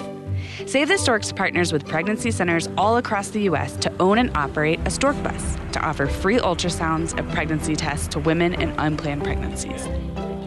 Save 0.66 0.88
the 0.88 0.98
Storks 0.98 1.32
partners 1.32 1.72
with 1.72 1.86
pregnancy 1.86 2.32
centers 2.32 2.70
all 2.76 2.98
across 2.98 3.30
the 3.30 3.42
U.S. 3.42 3.78
to 3.78 3.94
own 4.02 4.18
and 4.18 4.36
operate 4.36 4.80
a 4.84 4.90
stork 4.90 5.22
bus 5.22 5.58
to 5.74 5.80
offer 5.80 6.08
free 6.08 6.40
ultrasounds 6.40 7.16
and 7.16 7.30
pregnancy 7.34 7.76
tests 7.76 8.08
to 8.08 8.20
women 8.20 8.56
in 8.56 8.72
unplanned 8.80 9.24
pregnancies. 9.24 9.88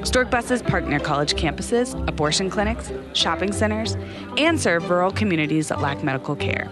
Stork 0.02 0.28
buses 0.28 0.62
park 0.62 0.88
near 0.88 0.98
college 0.98 1.34
campuses, 1.34 1.94
abortion 2.08 2.50
clinics, 2.50 2.90
shopping 3.12 3.52
centers, 3.52 3.96
and 4.36 4.60
serve 4.60 4.90
rural 4.90 5.12
communities 5.12 5.68
that 5.68 5.80
lack 5.80 6.02
medical 6.02 6.34
care. 6.34 6.68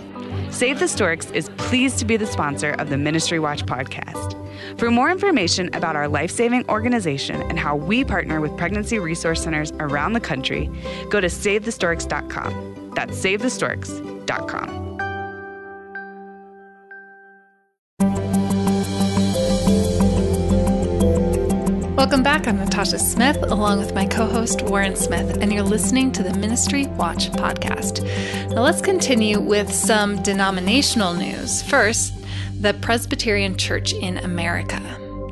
Save 0.50 0.80
the 0.80 0.88
Storks 0.88 1.30
is 1.32 1.50
pleased 1.56 1.98
to 1.98 2.04
be 2.04 2.16
the 2.16 2.26
sponsor 2.26 2.72
of 2.72 2.90
the 2.90 2.96
Ministry 2.96 3.38
Watch 3.38 3.64
podcast. 3.64 4.34
For 4.78 4.90
more 4.90 5.10
information 5.10 5.70
about 5.74 5.94
our 5.94 6.08
life 6.08 6.30
saving 6.30 6.68
organization 6.68 7.42
and 7.42 7.58
how 7.58 7.76
we 7.76 8.04
partner 8.04 8.40
with 8.40 8.56
pregnancy 8.56 8.98
resource 8.98 9.42
centers 9.42 9.72
around 9.78 10.14
the 10.14 10.20
country, 10.20 10.70
go 11.10 11.20
to 11.20 11.28
SaveTheStorks.com. 11.28 12.92
That's 12.94 13.16
SaveTheStorks.com. 13.18 14.87
Natasha 22.78 23.00
Smith, 23.00 23.42
along 23.42 23.80
with 23.80 23.92
my 23.92 24.06
co 24.06 24.24
host 24.24 24.62
Warren 24.62 24.94
Smith, 24.94 25.38
and 25.40 25.52
you're 25.52 25.64
listening 25.64 26.12
to 26.12 26.22
the 26.22 26.32
Ministry 26.34 26.86
Watch 26.86 27.28
podcast. 27.32 28.04
Now, 28.54 28.62
let's 28.62 28.80
continue 28.80 29.40
with 29.40 29.74
some 29.74 30.22
denominational 30.22 31.12
news. 31.12 31.60
First, 31.62 32.14
the 32.60 32.74
Presbyterian 32.74 33.56
Church 33.56 33.94
in 33.94 34.18
America. 34.18 34.80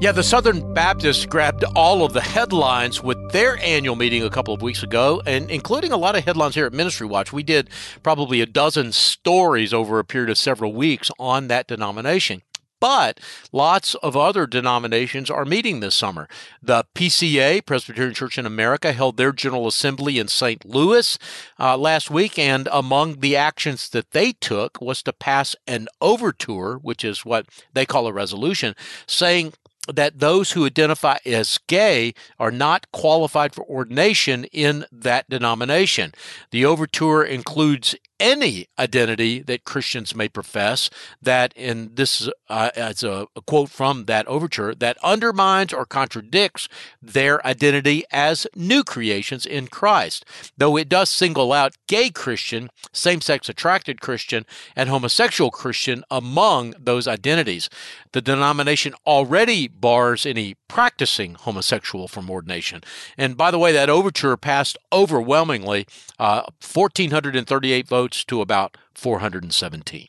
Yeah, 0.00 0.10
the 0.10 0.24
Southern 0.24 0.74
Baptists 0.74 1.24
grabbed 1.24 1.62
all 1.76 2.04
of 2.04 2.14
the 2.14 2.20
headlines 2.20 3.00
with 3.00 3.30
their 3.30 3.56
annual 3.58 3.94
meeting 3.94 4.24
a 4.24 4.28
couple 4.28 4.52
of 4.52 4.60
weeks 4.60 4.82
ago, 4.82 5.22
and 5.24 5.48
including 5.48 5.92
a 5.92 5.96
lot 5.96 6.16
of 6.16 6.24
headlines 6.24 6.56
here 6.56 6.66
at 6.66 6.72
Ministry 6.72 7.06
Watch. 7.06 7.32
We 7.32 7.44
did 7.44 7.70
probably 8.02 8.40
a 8.40 8.46
dozen 8.46 8.90
stories 8.90 9.72
over 9.72 10.00
a 10.00 10.04
period 10.04 10.30
of 10.30 10.36
several 10.36 10.72
weeks 10.72 11.12
on 11.18 11.46
that 11.46 11.68
denomination. 11.68 12.42
But 12.80 13.20
lots 13.52 13.94
of 13.96 14.16
other 14.16 14.46
denominations 14.46 15.30
are 15.30 15.44
meeting 15.44 15.80
this 15.80 15.94
summer. 15.94 16.28
The 16.62 16.84
PCA, 16.94 17.64
Presbyterian 17.64 18.14
Church 18.14 18.38
in 18.38 18.46
America, 18.46 18.92
held 18.92 19.16
their 19.16 19.32
General 19.32 19.66
Assembly 19.66 20.18
in 20.18 20.28
St. 20.28 20.64
Louis 20.64 21.18
uh, 21.58 21.76
last 21.76 22.10
week, 22.10 22.38
and 22.38 22.68
among 22.72 23.20
the 23.20 23.36
actions 23.36 23.88
that 23.90 24.10
they 24.10 24.32
took 24.32 24.80
was 24.80 25.02
to 25.02 25.12
pass 25.12 25.56
an 25.66 25.88
overture, 26.00 26.76
which 26.76 27.04
is 27.04 27.24
what 27.24 27.46
they 27.72 27.86
call 27.86 28.06
a 28.06 28.12
resolution, 28.12 28.74
saying 29.06 29.52
that 29.92 30.18
those 30.18 30.52
who 30.52 30.66
identify 30.66 31.18
as 31.24 31.58
gay 31.66 32.14
are 32.38 32.50
not 32.50 32.90
qualified 32.92 33.54
for 33.54 33.64
ordination 33.64 34.44
in 34.46 34.84
that 34.90 35.28
denomination. 35.28 36.12
The 36.50 36.64
overture 36.64 37.22
includes 37.22 37.94
any 38.18 38.66
identity 38.78 39.40
that 39.42 39.64
Christians 39.64 40.14
may 40.14 40.28
profess 40.28 40.90
that, 41.20 41.52
and 41.56 41.96
this 41.96 42.28
uh, 42.48 42.70
as 42.74 43.02
a, 43.02 43.26
a 43.36 43.40
quote 43.42 43.70
from 43.70 44.04
that 44.04 44.26
overture, 44.26 44.74
that 44.74 44.96
undermines 45.02 45.72
or 45.72 45.84
contradicts 45.84 46.68
their 47.02 47.44
identity 47.46 48.04
as 48.10 48.46
new 48.54 48.82
creations 48.84 49.46
in 49.46 49.68
Christ. 49.68 50.24
Though 50.56 50.76
it 50.76 50.88
does 50.88 51.10
single 51.10 51.52
out 51.52 51.76
gay 51.86 52.10
Christian, 52.10 52.70
same 52.92 53.20
sex 53.20 53.48
attracted 53.48 54.00
Christian, 54.00 54.46
and 54.74 54.88
homosexual 54.88 55.50
Christian 55.50 56.04
among 56.10 56.74
those 56.78 57.08
identities. 57.08 57.68
The 58.12 58.22
denomination 58.22 58.94
already 59.06 59.68
bars 59.68 60.24
any 60.24 60.56
practicing 60.68 61.34
homosexual 61.34 62.08
from 62.08 62.30
ordination. 62.30 62.82
And 63.18 63.36
by 63.36 63.50
the 63.50 63.58
way, 63.58 63.72
that 63.72 63.90
overture 63.90 64.36
passed 64.36 64.78
overwhelmingly, 64.92 65.86
uh, 66.18 66.42
1,438 66.72 67.86
votes 67.86 68.05
to 68.12 68.40
about 68.40 68.76
417. 68.94 70.08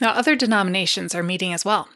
Now, 0.00 0.10
other 0.10 0.36
denominations 0.36 1.14
are 1.14 1.22
meeting 1.22 1.52
as 1.52 1.64
well. 1.64 1.88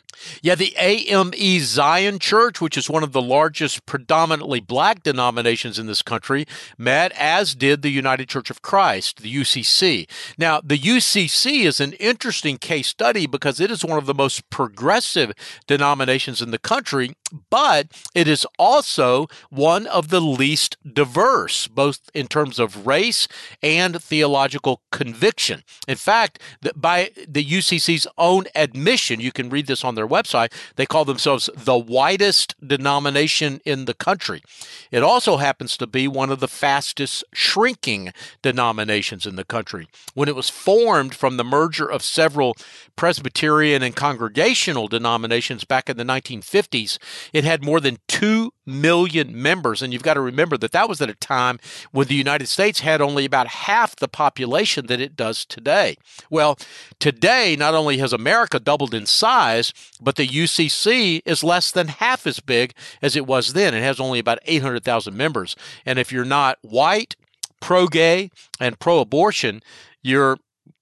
Yeah, 0.43 0.55
the 0.55 0.75
AME 0.79 1.61
Zion 1.61 2.19
Church, 2.19 2.61
which 2.61 2.76
is 2.76 2.90
one 2.90 3.02
of 3.02 3.12
the 3.12 3.23
largest 3.23 3.87
predominantly 3.87 4.61
black 4.61 5.02
denominations 5.02 5.79
in 5.79 5.87
this 5.87 6.02
country, 6.02 6.47
met, 6.76 7.12
as 7.12 7.55
did 7.55 7.83
the 7.83 7.90
United 7.90 8.29
Church 8.29 8.50
of 8.50 8.62
Christ, 8.62 9.23
the 9.23 9.35
UCC. 9.35 10.09
Now, 10.38 10.61
the 10.62 10.79
UCC 10.79 11.64
is 11.64 11.81
an 11.81 11.93
interesting 11.95 12.59
case 12.59 12.88
study 12.88 13.26
because 13.26 13.61
it 13.61 13.71
is 13.71 13.85
one 13.85 13.99
of 13.99 14.07
the 14.07 14.14
most 14.14 14.49
progressive 14.50 15.33
denominations 15.67 16.40
in 16.40 16.50
the 16.50 16.59
country, 16.59 17.14
but 17.50 17.88
it 18.14 18.26
is 18.26 18.47
also 18.59 19.26
one 19.50 19.87
of 19.87 20.09
the 20.09 20.21
least 20.21 20.76
diverse, 20.93 21.69
both 21.69 22.11
in 22.14 22.26
terms 22.26 22.59
of 22.59 22.87
race 22.87 23.29
and 23.62 24.02
theological 24.02 24.83
conviction. 24.90 25.62
In 25.87 25.97
fact, 25.97 26.40
by 26.75 27.11
the 27.29 27.45
UCC's 27.45 28.07
own 28.19 28.45
admission, 28.55 29.21
you 29.21 29.33
can 29.33 29.50
read 29.50 29.67
this 29.67 29.85
on 29.85 29.95
their 30.00 30.09
website, 30.09 30.52
they 30.76 30.87
call 30.87 31.04
themselves 31.04 31.50
the 31.54 31.78
widest 31.78 32.54
denomination 32.66 33.61
in 33.66 33.85
the 33.85 33.95
country. 33.95 34.42
It 34.90 35.02
also 35.02 35.37
happens 35.37 35.76
to 35.76 35.87
be 35.87 36.09
one 36.09 36.30
of 36.30 36.40
the 36.40 36.49
fastest 36.49 37.23
shrinking 37.35 38.12
denominations 38.40 39.26
in 39.26 39.37
the 39.37 39.45
country. 39.45 39.88
When 40.14 40.28
it 40.28 40.35
was 40.35 40.49
formed 40.49 41.14
from 41.14 41.37
the 41.37 41.45
merger 41.45 41.87
of 41.87 42.02
several 42.02 42.57
Presbyterian 42.97 43.83
and 43.83 43.95
congregational 43.95 44.88
denominations 44.88 45.64
back 45.64 45.90
in 45.90 45.97
the 45.97 46.04
1950s, 46.04 46.99
it 47.33 47.45
had 47.45 47.62
more 47.62 47.80
than 47.80 47.99
2 48.09 48.52
million 48.66 49.40
members. 49.40 49.83
And 49.83 49.92
you've 49.92 50.02
got 50.02 50.14
to 50.14 50.21
remember 50.21 50.57
that 50.59 50.73
that 50.73 50.88
was 50.88 51.00
at 51.00 51.11
a 51.11 51.14
time 51.14 51.59
when 51.92 52.07
the 52.07 52.14
United 52.14 52.47
States 52.47 52.80
had 52.80 53.00
only 53.00 53.25
about 53.25 53.49
half 53.49 53.97
the 53.97 54.09
population 54.09 54.87
that 54.87 55.00
it 55.00 55.16
does 55.16 55.45
today. 55.45 55.97
Well, 56.30 56.59
today, 56.99 57.57
not 57.59 57.75
only 57.75 57.99
has 57.99 58.12
America 58.12 58.61
doubled 58.61 58.95
in 58.95 59.07
size, 59.07 59.73
but 60.00 60.16
the 60.16 60.26
UCC 60.26 61.23
is 61.25 61.45
less 61.45 61.71
than 61.71 61.88
half 61.88 62.26
as 62.26 62.40
big 62.40 62.75
as 63.02 63.16
it 63.16 63.26
was 63.26 63.52
then. 63.52 63.75
It 63.75 63.83
has 63.83 64.00
only 64.00 64.19
about 64.19 64.38
800,000 64.45 65.16
members. 65.16 65.57
And 65.85 65.99
if 65.99 66.12
you're 66.12 66.25
not 66.25 66.59
white, 66.62 67.16
pro 67.61 67.87
gay, 67.87 68.30
and 68.59 68.78
pro 68.78 69.00
abortion, 69.00 69.62
you're 70.02 70.38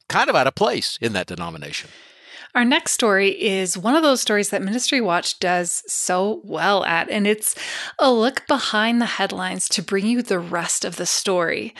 kind 0.08 0.30
of 0.30 0.36
out 0.36 0.46
of 0.46 0.54
place 0.54 0.98
in 1.00 1.12
that 1.12 1.26
denomination. 1.26 1.90
Our 2.54 2.64
next 2.64 2.92
story 2.92 3.30
is 3.30 3.76
one 3.76 3.94
of 3.94 4.02
those 4.02 4.20
stories 4.20 4.50
that 4.50 4.62
Ministry 4.62 5.00
Watch 5.00 5.38
does 5.38 5.82
so 5.86 6.40
well 6.44 6.84
at, 6.84 7.10
and 7.10 7.26
it's 7.26 7.54
a 7.98 8.10
look 8.10 8.46
behind 8.46 9.00
the 9.00 9.06
headlines 9.06 9.68
to 9.70 9.82
bring 9.82 10.06
you 10.06 10.22
the 10.22 10.38
rest 10.38 10.84
of 10.84 10.96
the 10.96 11.06
story. 11.06 11.74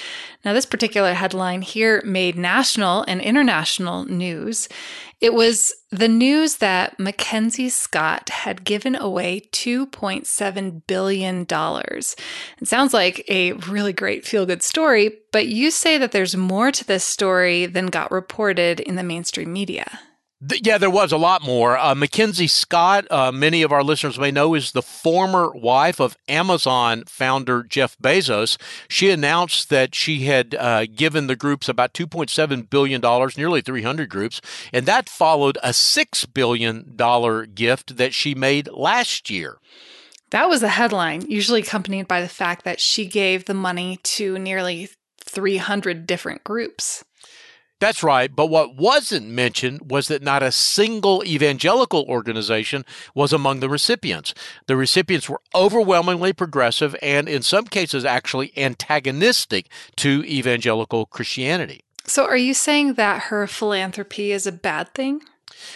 Now, 0.44 0.52
this 0.52 0.66
particular 0.66 1.14
headline 1.14 1.62
here 1.62 2.02
made 2.04 2.36
national 2.36 3.04
and 3.08 3.20
international 3.20 4.04
news. 4.04 4.68
It 5.20 5.34
was 5.34 5.74
the 5.90 6.06
news 6.06 6.58
that 6.58 7.00
Mackenzie 7.00 7.70
Scott 7.70 8.28
had 8.28 8.62
given 8.62 8.94
away 8.94 9.48
$2.7 9.50 10.82
billion. 10.86 11.46
It 11.50 12.68
sounds 12.68 12.94
like 12.94 13.24
a 13.28 13.52
really 13.52 13.92
great 13.92 14.24
feel 14.24 14.46
good 14.46 14.62
story, 14.62 15.18
but 15.32 15.48
you 15.48 15.72
say 15.72 15.98
that 15.98 16.12
there's 16.12 16.36
more 16.36 16.70
to 16.70 16.84
this 16.84 17.04
story 17.04 17.66
than 17.66 17.86
got 17.86 18.12
reported 18.12 18.78
in 18.78 18.94
the 18.94 19.02
mainstream 19.02 19.52
media. 19.52 19.98
Yeah, 20.40 20.78
there 20.78 20.88
was 20.88 21.10
a 21.10 21.16
lot 21.16 21.42
more. 21.42 21.76
Uh, 21.76 21.96
Mackenzie 21.96 22.46
Scott, 22.46 23.10
uh, 23.10 23.32
many 23.32 23.62
of 23.62 23.72
our 23.72 23.82
listeners 23.82 24.20
may 24.20 24.30
know, 24.30 24.54
is 24.54 24.70
the 24.70 24.82
former 24.82 25.50
wife 25.50 25.98
of 25.98 26.16
Amazon 26.28 27.02
founder 27.08 27.64
Jeff 27.64 27.98
Bezos. 27.98 28.56
She 28.88 29.10
announced 29.10 29.68
that 29.70 29.96
she 29.96 30.20
had 30.26 30.54
uh, 30.54 30.86
given 30.86 31.26
the 31.26 31.34
groups 31.34 31.68
about 31.68 31.92
$2.7 31.92 32.70
billion, 32.70 33.00
nearly 33.36 33.60
300 33.60 34.08
groups, 34.08 34.40
and 34.72 34.86
that 34.86 35.08
followed 35.08 35.58
a 35.60 35.70
$6 35.70 36.32
billion 36.32 36.94
gift 37.54 37.96
that 37.96 38.14
she 38.14 38.36
made 38.36 38.68
last 38.68 39.30
year. 39.30 39.58
That 40.30 40.48
was 40.48 40.60
the 40.60 40.68
headline, 40.68 41.22
usually 41.28 41.62
accompanied 41.62 42.06
by 42.06 42.20
the 42.20 42.28
fact 42.28 42.64
that 42.64 42.78
she 42.78 43.06
gave 43.06 43.46
the 43.46 43.54
money 43.54 43.98
to 44.04 44.38
nearly 44.38 44.90
300 45.24 46.06
different 46.06 46.44
groups. 46.44 47.04
That's 47.80 48.02
right. 48.02 48.34
But 48.34 48.46
what 48.46 48.74
wasn't 48.74 49.28
mentioned 49.28 49.90
was 49.90 50.08
that 50.08 50.22
not 50.22 50.42
a 50.42 50.50
single 50.50 51.24
evangelical 51.24 52.04
organization 52.08 52.84
was 53.14 53.32
among 53.32 53.60
the 53.60 53.68
recipients. 53.68 54.34
The 54.66 54.76
recipients 54.76 55.28
were 55.28 55.40
overwhelmingly 55.54 56.32
progressive 56.32 56.96
and, 57.00 57.28
in 57.28 57.42
some 57.42 57.66
cases, 57.66 58.04
actually 58.04 58.52
antagonistic 58.56 59.68
to 59.96 60.24
evangelical 60.24 61.06
Christianity. 61.06 61.82
So, 62.04 62.24
are 62.24 62.36
you 62.36 62.54
saying 62.54 62.94
that 62.94 63.24
her 63.24 63.46
philanthropy 63.46 64.32
is 64.32 64.46
a 64.46 64.52
bad 64.52 64.94
thing? 64.94 65.22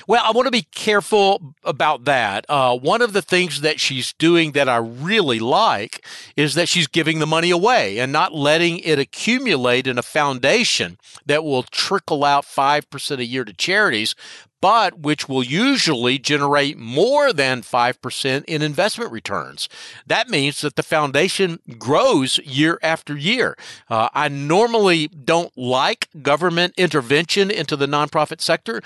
Well, 0.06 0.22
I 0.24 0.30
want 0.32 0.46
to 0.46 0.52
be 0.52 0.62
careful 0.62 1.54
about 1.64 2.04
that. 2.04 2.44
Uh, 2.48 2.76
one 2.76 3.02
of 3.02 3.12
the 3.12 3.22
things 3.22 3.60
that 3.60 3.80
she's 3.80 4.12
doing 4.14 4.52
that 4.52 4.68
I 4.68 4.76
really 4.76 5.38
like 5.38 6.04
is 6.36 6.54
that 6.54 6.68
she's 6.68 6.86
giving 6.86 7.18
the 7.18 7.26
money 7.26 7.50
away 7.50 7.98
and 7.98 8.12
not 8.12 8.34
letting 8.34 8.78
it 8.80 8.98
accumulate 8.98 9.86
in 9.86 9.98
a 9.98 10.02
foundation 10.02 10.98
that 11.26 11.44
will 11.44 11.62
trickle 11.62 12.24
out 12.24 12.44
5% 12.44 13.18
a 13.18 13.24
year 13.24 13.44
to 13.44 13.52
charities, 13.52 14.14
but 14.62 15.00
which 15.00 15.28
will 15.28 15.42
usually 15.42 16.18
generate 16.18 16.78
more 16.78 17.32
than 17.32 17.62
5% 17.62 18.44
in 18.44 18.62
investment 18.62 19.10
returns. 19.10 19.68
That 20.06 20.30
means 20.30 20.60
that 20.60 20.76
the 20.76 20.84
foundation 20.84 21.58
grows 21.78 22.38
year 22.38 22.78
after 22.80 23.16
year. 23.16 23.56
Uh, 23.90 24.08
I 24.14 24.28
normally 24.28 25.08
don't 25.08 25.52
like 25.58 26.08
government 26.22 26.74
intervention 26.78 27.50
into 27.50 27.76
the 27.76 27.86
nonprofit 27.86 28.40
sector 28.40 28.80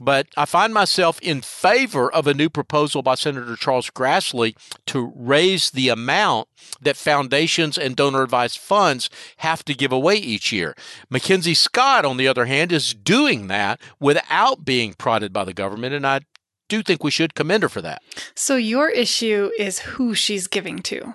but 0.00 0.28
I 0.36 0.44
find 0.44 0.72
myself 0.74 1.20
in 1.20 1.40
favor 1.40 2.12
of 2.12 2.26
a 2.26 2.34
new 2.34 2.48
proposal 2.48 3.02
by 3.02 3.14
Senator 3.14 3.56
Charles 3.56 3.90
Grassley 3.90 4.56
to 4.86 5.12
raise 5.14 5.70
the 5.70 5.88
amount 5.88 6.48
that 6.80 6.96
foundations 6.96 7.76
and 7.78 7.96
donor 7.96 8.22
advised 8.22 8.58
funds 8.58 9.10
have 9.38 9.64
to 9.64 9.74
give 9.74 9.92
away 9.92 10.16
each 10.16 10.52
year. 10.52 10.74
Mackenzie 11.08 11.54
Scott, 11.54 12.04
on 12.04 12.16
the 12.16 12.28
other 12.28 12.46
hand, 12.46 12.72
is 12.72 12.94
doing 12.94 13.48
that 13.48 13.80
without 13.98 14.64
being 14.64 14.94
prodded 14.94 15.32
by 15.32 15.44
the 15.44 15.54
government, 15.54 15.94
and 15.94 16.06
I 16.06 16.20
do 16.68 16.82
think 16.82 17.04
we 17.04 17.10
should 17.10 17.34
commend 17.34 17.62
her 17.64 17.68
for 17.68 17.82
that. 17.82 18.00
So, 18.34 18.56
your 18.56 18.88
issue 18.88 19.50
is 19.58 19.80
who 19.80 20.14
she's 20.14 20.46
giving 20.46 20.78
to. 20.84 21.14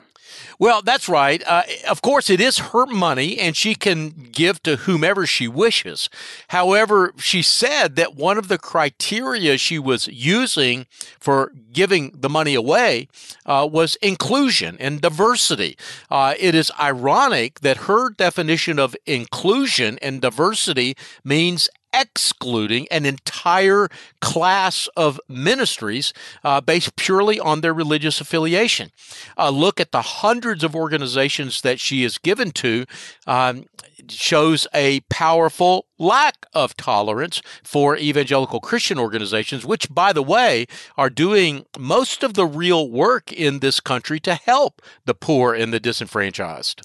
Well, 0.59 0.81
that's 0.81 1.09
right. 1.09 1.43
Uh, 1.45 1.63
of 1.89 2.01
course, 2.01 2.29
it 2.29 2.39
is 2.39 2.57
her 2.57 2.85
money 2.85 3.39
and 3.39 3.55
she 3.55 3.75
can 3.75 4.09
give 4.31 4.61
to 4.63 4.77
whomever 4.77 5.25
she 5.25 5.47
wishes. 5.47 6.09
However, 6.49 7.13
she 7.17 7.41
said 7.41 7.95
that 7.95 8.15
one 8.15 8.37
of 8.37 8.47
the 8.47 8.57
criteria 8.57 9.57
she 9.57 9.79
was 9.79 10.07
using 10.07 10.85
for 11.19 11.51
giving 11.71 12.11
the 12.15 12.29
money 12.29 12.55
away 12.55 13.07
uh, 13.45 13.67
was 13.69 13.95
inclusion 13.97 14.77
and 14.79 15.01
diversity. 15.01 15.77
Uh, 16.09 16.33
it 16.39 16.55
is 16.55 16.71
ironic 16.79 17.59
that 17.59 17.77
her 17.77 18.09
definition 18.09 18.79
of 18.79 18.95
inclusion 19.05 19.99
and 20.01 20.21
diversity 20.21 20.95
means 21.23 21.69
excluding 21.95 22.87
an 22.91 23.05
entire 23.05 23.87
class 24.21 24.89
of 24.97 25.19
ministries 25.29 26.13
uh, 26.43 26.61
based 26.61 26.95
purely 26.95 27.39
on 27.39 27.61
their 27.61 27.73
religious 27.73 28.19
affiliation. 28.19 28.91
A 29.37 29.51
look 29.51 29.79
at 29.79 29.91
the 29.91 30.01
hundreds 30.01 30.63
of 30.63 30.75
organizations 30.75 31.61
that 31.61 31.79
she 31.79 32.03
is 32.03 32.17
given 32.17 32.51
to 32.51 32.85
um, 33.25 33.65
shows 34.09 34.67
a 34.73 34.99
powerful 35.09 35.85
lack 35.97 36.45
of 36.53 36.75
tolerance 36.75 37.41
for 37.63 37.97
evangelical 37.97 38.59
Christian 38.59 38.99
organizations, 38.99 39.65
which, 39.65 39.89
by 39.89 40.13
the 40.13 40.23
way, 40.23 40.65
are 40.97 41.09
doing 41.09 41.65
most 41.77 42.23
of 42.23 42.33
the 42.33 42.45
real 42.45 42.89
work 42.89 43.31
in 43.31 43.59
this 43.59 43.79
country 43.79 44.19
to 44.21 44.35
help 44.35 44.81
the 45.05 45.15
poor 45.15 45.53
and 45.53 45.73
the 45.73 45.79
disenfranchised. 45.79 46.81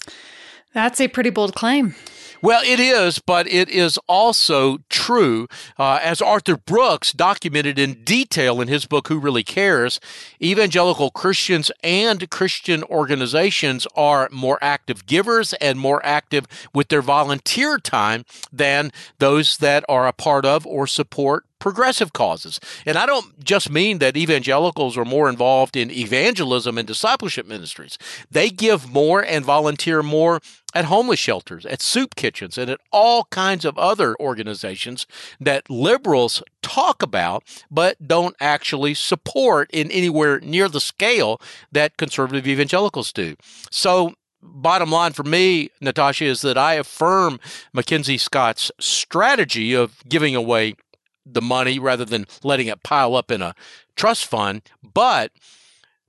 That's 0.73 1.01
a 1.01 1.07
pretty 1.07 1.29
bold 1.29 1.53
claim. 1.53 1.95
Well, 2.43 2.63
it 2.65 2.79
is, 2.79 3.19
but 3.19 3.45
it 3.45 3.69
is 3.69 3.99
also 4.07 4.79
true. 4.89 5.47
Uh, 5.77 5.99
as 6.01 6.23
Arthur 6.23 6.57
Brooks 6.57 7.13
documented 7.13 7.77
in 7.77 8.03
detail 8.03 8.59
in 8.59 8.67
his 8.67 8.87
book, 8.87 9.09
Who 9.09 9.19
Really 9.19 9.43
Cares, 9.43 9.99
evangelical 10.41 11.11
Christians 11.11 11.71
and 11.83 12.27
Christian 12.31 12.83
organizations 12.85 13.85
are 13.95 14.27
more 14.31 14.57
active 14.59 15.05
givers 15.05 15.53
and 15.53 15.77
more 15.79 16.03
active 16.03 16.47
with 16.73 16.87
their 16.87 17.03
volunteer 17.03 17.77
time 17.77 18.25
than 18.51 18.91
those 19.19 19.57
that 19.57 19.85
are 19.87 20.07
a 20.07 20.13
part 20.13 20.43
of 20.43 20.65
or 20.65 20.87
support 20.87 21.45
progressive 21.61 22.11
causes. 22.11 22.59
And 22.85 22.97
I 22.97 23.05
don't 23.05 23.41
just 23.41 23.69
mean 23.69 23.99
that 23.99 24.17
evangelicals 24.17 24.97
are 24.97 25.05
more 25.05 25.29
involved 25.29 25.77
in 25.77 25.89
evangelism 25.91 26.77
and 26.77 26.85
discipleship 26.85 27.47
ministries. 27.47 27.97
They 28.29 28.49
give 28.49 28.91
more 28.91 29.23
and 29.23 29.45
volunteer 29.45 30.03
more 30.03 30.41
at 30.73 30.85
homeless 30.85 31.19
shelters, 31.19 31.65
at 31.65 31.81
soup 31.81 32.15
kitchens, 32.15 32.57
and 32.57 32.69
at 32.69 32.79
all 32.91 33.25
kinds 33.25 33.63
of 33.63 33.77
other 33.77 34.15
organizations 34.19 35.05
that 35.39 35.69
liberals 35.69 36.41
talk 36.61 37.03
about 37.03 37.43
but 37.69 38.07
don't 38.07 38.35
actually 38.39 38.93
support 38.93 39.69
in 39.71 39.91
anywhere 39.91 40.39
near 40.39 40.67
the 40.67 40.81
scale 40.81 41.39
that 41.71 41.97
conservative 41.97 42.47
evangelicals 42.47 43.13
do. 43.13 43.35
So 43.69 44.15
bottom 44.41 44.91
line 44.91 45.13
for 45.13 45.23
me, 45.23 45.69
Natasha, 45.79 46.25
is 46.25 46.41
that 46.41 46.57
I 46.57 46.75
affirm 46.75 47.39
Mackenzie 47.73 48.17
Scott's 48.17 48.71
strategy 48.79 49.73
of 49.73 50.01
giving 50.07 50.35
away 50.35 50.75
the 51.25 51.41
money 51.41 51.79
rather 51.79 52.05
than 52.05 52.25
letting 52.43 52.67
it 52.67 52.83
pile 52.83 53.15
up 53.15 53.31
in 53.31 53.41
a 53.41 53.55
trust 53.95 54.25
fund, 54.25 54.61
but 54.81 55.31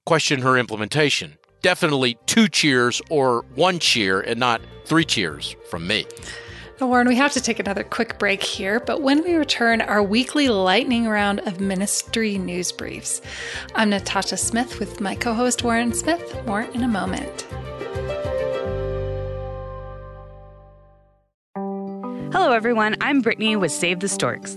question 0.06 0.42
her 0.42 0.56
implementation. 0.56 1.38
Definitely 1.62 2.18
two 2.26 2.48
cheers 2.48 3.00
or 3.10 3.44
one 3.54 3.78
cheer 3.78 4.20
and 4.20 4.40
not 4.40 4.60
three 4.84 5.04
cheers 5.04 5.54
from 5.70 5.86
me. 5.86 6.06
Warren, 6.80 7.06
we 7.06 7.14
have 7.16 7.32
to 7.32 7.40
take 7.40 7.60
another 7.60 7.84
quick 7.84 8.18
break 8.18 8.42
here, 8.42 8.80
but 8.80 9.02
when 9.02 9.22
we 9.22 9.34
return, 9.34 9.80
our 9.80 10.02
weekly 10.02 10.48
lightning 10.48 11.06
round 11.06 11.40
of 11.40 11.60
ministry 11.60 12.38
news 12.38 12.72
briefs. 12.72 13.20
I'm 13.76 13.90
Natasha 13.90 14.36
Smith 14.36 14.80
with 14.80 15.00
my 15.00 15.14
co 15.14 15.32
host 15.32 15.62
Warren 15.62 15.92
Smith. 15.92 16.44
More 16.46 16.62
in 16.62 16.82
a 16.82 16.88
moment. 16.88 17.46
Hello, 22.32 22.52
everyone. 22.52 22.96
I'm 23.00 23.20
Brittany 23.20 23.54
with 23.54 23.70
Save 23.70 24.00
the 24.00 24.08
Storks. 24.08 24.56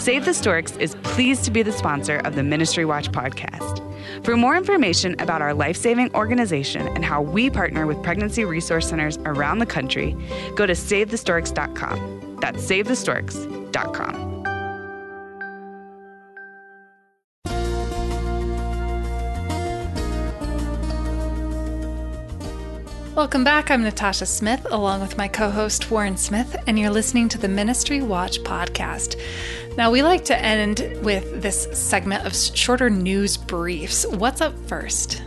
Save 0.00 0.24
the 0.24 0.32
Storks 0.32 0.74
is 0.78 0.94
pleased 1.02 1.44
to 1.44 1.50
be 1.50 1.62
the 1.62 1.72
sponsor 1.72 2.20
of 2.24 2.34
the 2.34 2.42
Ministry 2.42 2.86
Watch 2.86 3.12
podcast. 3.12 3.84
For 4.24 4.34
more 4.34 4.56
information 4.56 5.14
about 5.18 5.42
our 5.42 5.52
life 5.52 5.76
saving 5.76 6.14
organization 6.14 6.88
and 6.88 7.04
how 7.04 7.20
we 7.20 7.50
partner 7.50 7.86
with 7.86 8.02
pregnancy 8.02 8.46
resource 8.46 8.88
centers 8.88 9.18
around 9.26 9.58
the 9.58 9.66
country, 9.66 10.16
go 10.56 10.64
to 10.64 10.72
SaveTheStorks.com. 10.72 12.38
That's 12.40 12.64
SaveTheStorks.com. 12.64 14.29
Welcome 23.20 23.44
back. 23.44 23.70
I'm 23.70 23.82
Natasha 23.82 24.24
Smith, 24.24 24.66
along 24.70 25.02
with 25.02 25.18
my 25.18 25.28
co 25.28 25.50
host 25.50 25.90
Warren 25.90 26.16
Smith, 26.16 26.56
and 26.66 26.78
you're 26.78 26.88
listening 26.88 27.28
to 27.28 27.36
the 27.36 27.48
Ministry 27.48 28.00
Watch 28.00 28.40
podcast. 28.44 29.20
Now, 29.76 29.90
we 29.90 30.02
like 30.02 30.24
to 30.24 30.38
end 30.38 30.96
with 31.02 31.42
this 31.42 31.68
segment 31.78 32.24
of 32.24 32.34
shorter 32.34 32.88
news 32.88 33.36
briefs. 33.36 34.06
What's 34.06 34.40
up 34.40 34.54
first? 34.66 35.22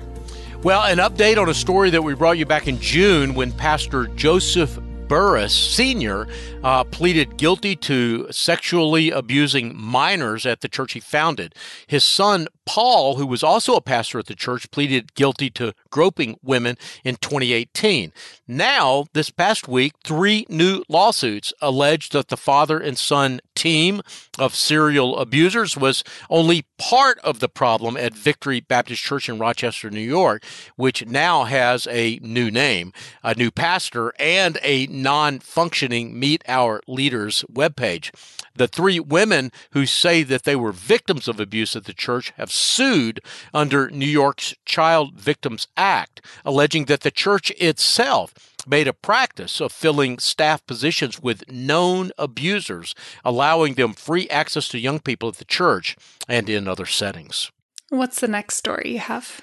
Well, 0.63 0.81
an 0.81 0.97
update 0.97 1.39
on 1.39 1.49
a 1.49 1.53
story 1.53 1.91
that 1.91 2.01
we 2.01 2.15
brought 2.15 2.39
you 2.39 2.47
back 2.47 2.67
in 2.67 2.79
June 2.79 3.35
when 3.35 3.51
Pastor 3.51 4.07
Joseph 4.07 4.79
Burris 5.07 5.53
Sr. 5.53 6.27
Uh, 6.63 6.83
pleaded 6.85 7.37
guilty 7.37 7.75
to 7.75 8.27
sexually 8.31 9.11
abusing 9.11 9.75
minors 9.75 10.45
at 10.45 10.61
the 10.61 10.69
church 10.69 10.93
he 10.93 10.99
founded. 10.99 11.53
His 11.87 12.03
son, 12.03 12.47
Paul, 12.65 13.17
who 13.17 13.27
was 13.27 13.43
also 13.43 13.75
a 13.75 13.81
pastor 13.81 14.19
at 14.19 14.27
the 14.27 14.35
church, 14.35 14.71
pleaded 14.71 15.13
guilty 15.13 15.49
to 15.51 15.73
groping 15.89 16.37
women 16.41 16.77
in 17.03 17.15
2018. 17.17 18.13
Now, 18.47 19.05
this 19.13 19.29
past 19.29 19.67
week, 19.67 19.93
three 20.03 20.45
new 20.49 20.83
lawsuits 20.87 21.53
alleged 21.61 22.13
that 22.13 22.29
the 22.29 22.37
father 22.37 22.79
and 22.79 22.97
son 22.97 23.41
team 23.55 24.01
of 24.39 24.55
serial 24.55 25.17
abusers 25.17 25.77
was 25.77 26.03
only 26.29 26.65
part 26.77 27.19
of 27.19 27.39
the 27.39 27.49
problem 27.49 27.95
at 27.97 28.13
Victory 28.13 28.59
Baptist 28.59 29.03
Church 29.03 29.29
in 29.29 29.37
Rochester, 29.37 29.89
New 29.89 30.01
York, 30.01 30.43
which 30.75 31.05
now 31.05 31.43
has 31.43 31.87
a 31.87 32.19
new 32.21 32.49
name, 32.49 32.93
a 33.23 33.35
new 33.35 33.51
pastor, 33.51 34.13
and 34.19 34.57
a 34.63 34.87
non 34.93 35.39
functioning 35.39 36.17
Meet 36.17 36.43
Our 36.47 36.81
Leaders 36.87 37.43
webpage. 37.51 38.11
The 38.55 38.67
three 38.67 38.99
women 38.99 39.51
who 39.71 39.85
say 39.85 40.23
that 40.23 40.43
they 40.43 40.55
were 40.55 40.71
victims 40.71 41.27
of 41.27 41.39
abuse 41.39 41.75
at 41.75 41.85
the 41.85 41.93
church 41.93 42.31
have 42.37 42.51
sued 42.51 43.19
under 43.53 43.89
New 43.89 44.05
York's 44.05 44.53
Child 44.65 45.15
Victims 45.15 45.67
Act, 45.75 46.21
alleging 46.45 46.85
that 46.85 47.01
the 47.01 47.11
church 47.11 47.51
itself 47.57 48.33
made 48.67 48.87
a 48.87 48.93
practice 48.93 49.59
of 49.59 49.71
filling 49.71 50.19
staff 50.19 50.65
positions 50.65 51.21
with 51.21 51.51
known 51.51 52.11
abusers, 52.17 52.95
allowing 53.25 53.73
them 53.73 53.93
free 53.93 54.29
access 54.29 54.67
to 54.69 54.79
young 54.79 54.99
people 54.99 55.29
at 55.29 55.35
the 55.35 55.45
church 55.45 55.97
and 56.27 56.49
in 56.49 56.67
other 56.67 56.85
settings. 56.85 57.51
What's 57.89 58.21
the 58.21 58.27
next 58.27 58.57
story 58.57 58.93
you 58.93 58.99
have? 58.99 59.41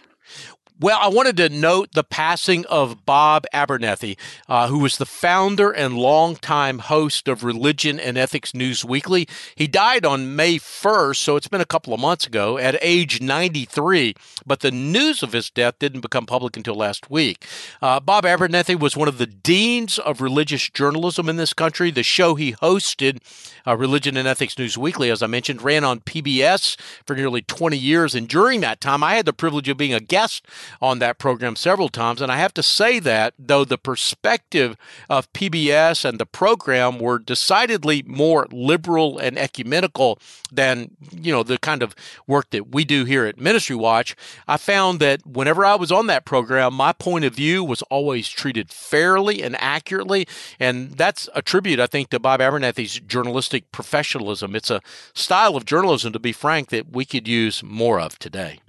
Well, 0.83 0.99
I 0.99 1.09
wanted 1.09 1.37
to 1.37 1.51
note 1.51 1.93
the 1.93 2.03
passing 2.03 2.65
of 2.65 3.05
Bob 3.05 3.45
Abernethy, 3.53 4.17
uh, 4.49 4.69
who 4.69 4.79
was 4.79 4.97
the 4.97 5.05
founder 5.05 5.71
and 5.71 5.99
longtime 5.99 6.79
host 6.79 7.29
of 7.29 7.45
Religion 7.45 8.01
and 8.01 8.17
Ethics 8.17 8.55
News 8.55 8.83
Weekly. 8.83 9.29
He 9.55 9.67
died 9.67 10.07
on 10.07 10.35
May 10.35 10.57
1st, 10.57 11.17
so 11.17 11.37
it's 11.37 11.49
been 11.49 11.61
a 11.61 11.67
couple 11.67 11.93
of 11.93 12.01
months 12.01 12.27
ago, 12.27 12.57
at 12.57 12.79
age 12.81 13.21
93, 13.21 14.15
but 14.47 14.61
the 14.61 14.71
news 14.71 15.23
of 15.23 15.35
his 15.35 15.51
death 15.51 15.79
didn't 15.79 16.01
become 16.01 16.25
public 16.25 16.57
until 16.57 16.77
last 16.77 17.11
week. 17.11 17.47
Uh, 17.83 18.01
Bob 18.01 18.25
Abernethy 18.25 18.75
was 18.75 18.97
one 18.97 19.07
of 19.07 19.19
the 19.19 19.27
deans 19.27 19.99
of 19.99 20.23
religious 20.23 20.71
journalism 20.71 21.29
in 21.29 21.37
this 21.37 21.53
country. 21.53 21.91
The 21.91 22.03
show 22.03 22.37
he 22.37 22.55
hosted, 22.55 23.19
uh, 23.67 23.77
Religion 23.77 24.17
and 24.17 24.27
Ethics 24.27 24.57
News 24.57 24.79
Weekly, 24.79 25.11
as 25.11 25.23
I 25.23 25.27
mentioned, 25.27 25.61
ran 25.61 25.85
on 25.85 26.01
PBS 26.01 26.81
for 27.05 27.15
nearly 27.15 27.43
20 27.43 27.77
years, 27.77 28.15
and 28.15 28.27
during 28.27 28.63
that 28.63 28.81
time, 28.81 29.05
I 29.05 29.17
had 29.17 29.27
the 29.27 29.35
privilege 29.35 29.69
of 29.69 29.77
being 29.77 29.93
a 29.93 30.01
guest 30.01 30.47
on 30.81 30.99
that 30.99 31.19
program 31.19 31.57
several 31.57 31.89
times. 31.89 32.21
And 32.21 32.31
I 32.31 32.37
have 32.37 32.55
to 32.55 32.63
say 32.63 32.99
that, 33.01 33.35
though 33.39 33.65
the 33.65 33.79
perspective 33.79 34.77
of 35.09 35.33
PBS 35.33 36.05
and 36.05 36.19
the 36.19 36.27
program 36.27 36.99
were 36.99 37.19
decidedly 37.19 38.03
more 38.07 38.47
liberal 38.51 39.19
and 39.19 39.39
ecumenical 39.39 40.19
than, 40.53 40.97
you 41.13 41.33
know, 41.33 41.43
the 41.43 41.59
kind 41.59 41.83
of 41.83 41.95
work 42.27 42.51
that 42.51 42.73
we 42.73 42.85
do 42.85 43.05
here 43.05 43.25
at 43.25 43.39
Ministry 43.39 43.77
Watch, 43.77 44.17
I 44.49 44.57
found 44.57 45.01
that 45.01 45.27
whenever 45.27 45.65
I 45.65 45.75
was 45.75 45.93
on 45.93 46.07
that 46.09 46.25
program, 46.25 46.75
my 46.75 46.93
point 46.93 47.25
of 47.25 47.35
view 47.35 47.63
was 47.65 47.83
always 47.83 48.29
treated 48.29 48.71
fairly 48.71 49.43
and 49.43 49.57
accurately. 49.61 50.27
And 50.59 50.93
that's 50.93 51.29
a 51.35 51.43
tribute, 51.43 51.81
I 51.81 51.87
think, 51.87 52.11
to 52.11 52.19
Bob 52.19 52.41
Abernethy's 52.41 53.01
journalistic 53.01 53.71
professionalism. 53.73 54.57
It's 54.57 54.71
a 54.71 54.81
style 55.15 55.57
of 55.57 55.65
journalism, 55.65 56.13
to 56.13 56.19
be 56.19 56.33
frank, 56.33 56.71
that 56.71 56.93
we 56.93 57.05
could 57.05 57.29
use 57.29 57.63
more 57.63 58.01
of 58.01 58.19
today. 58.19 58.61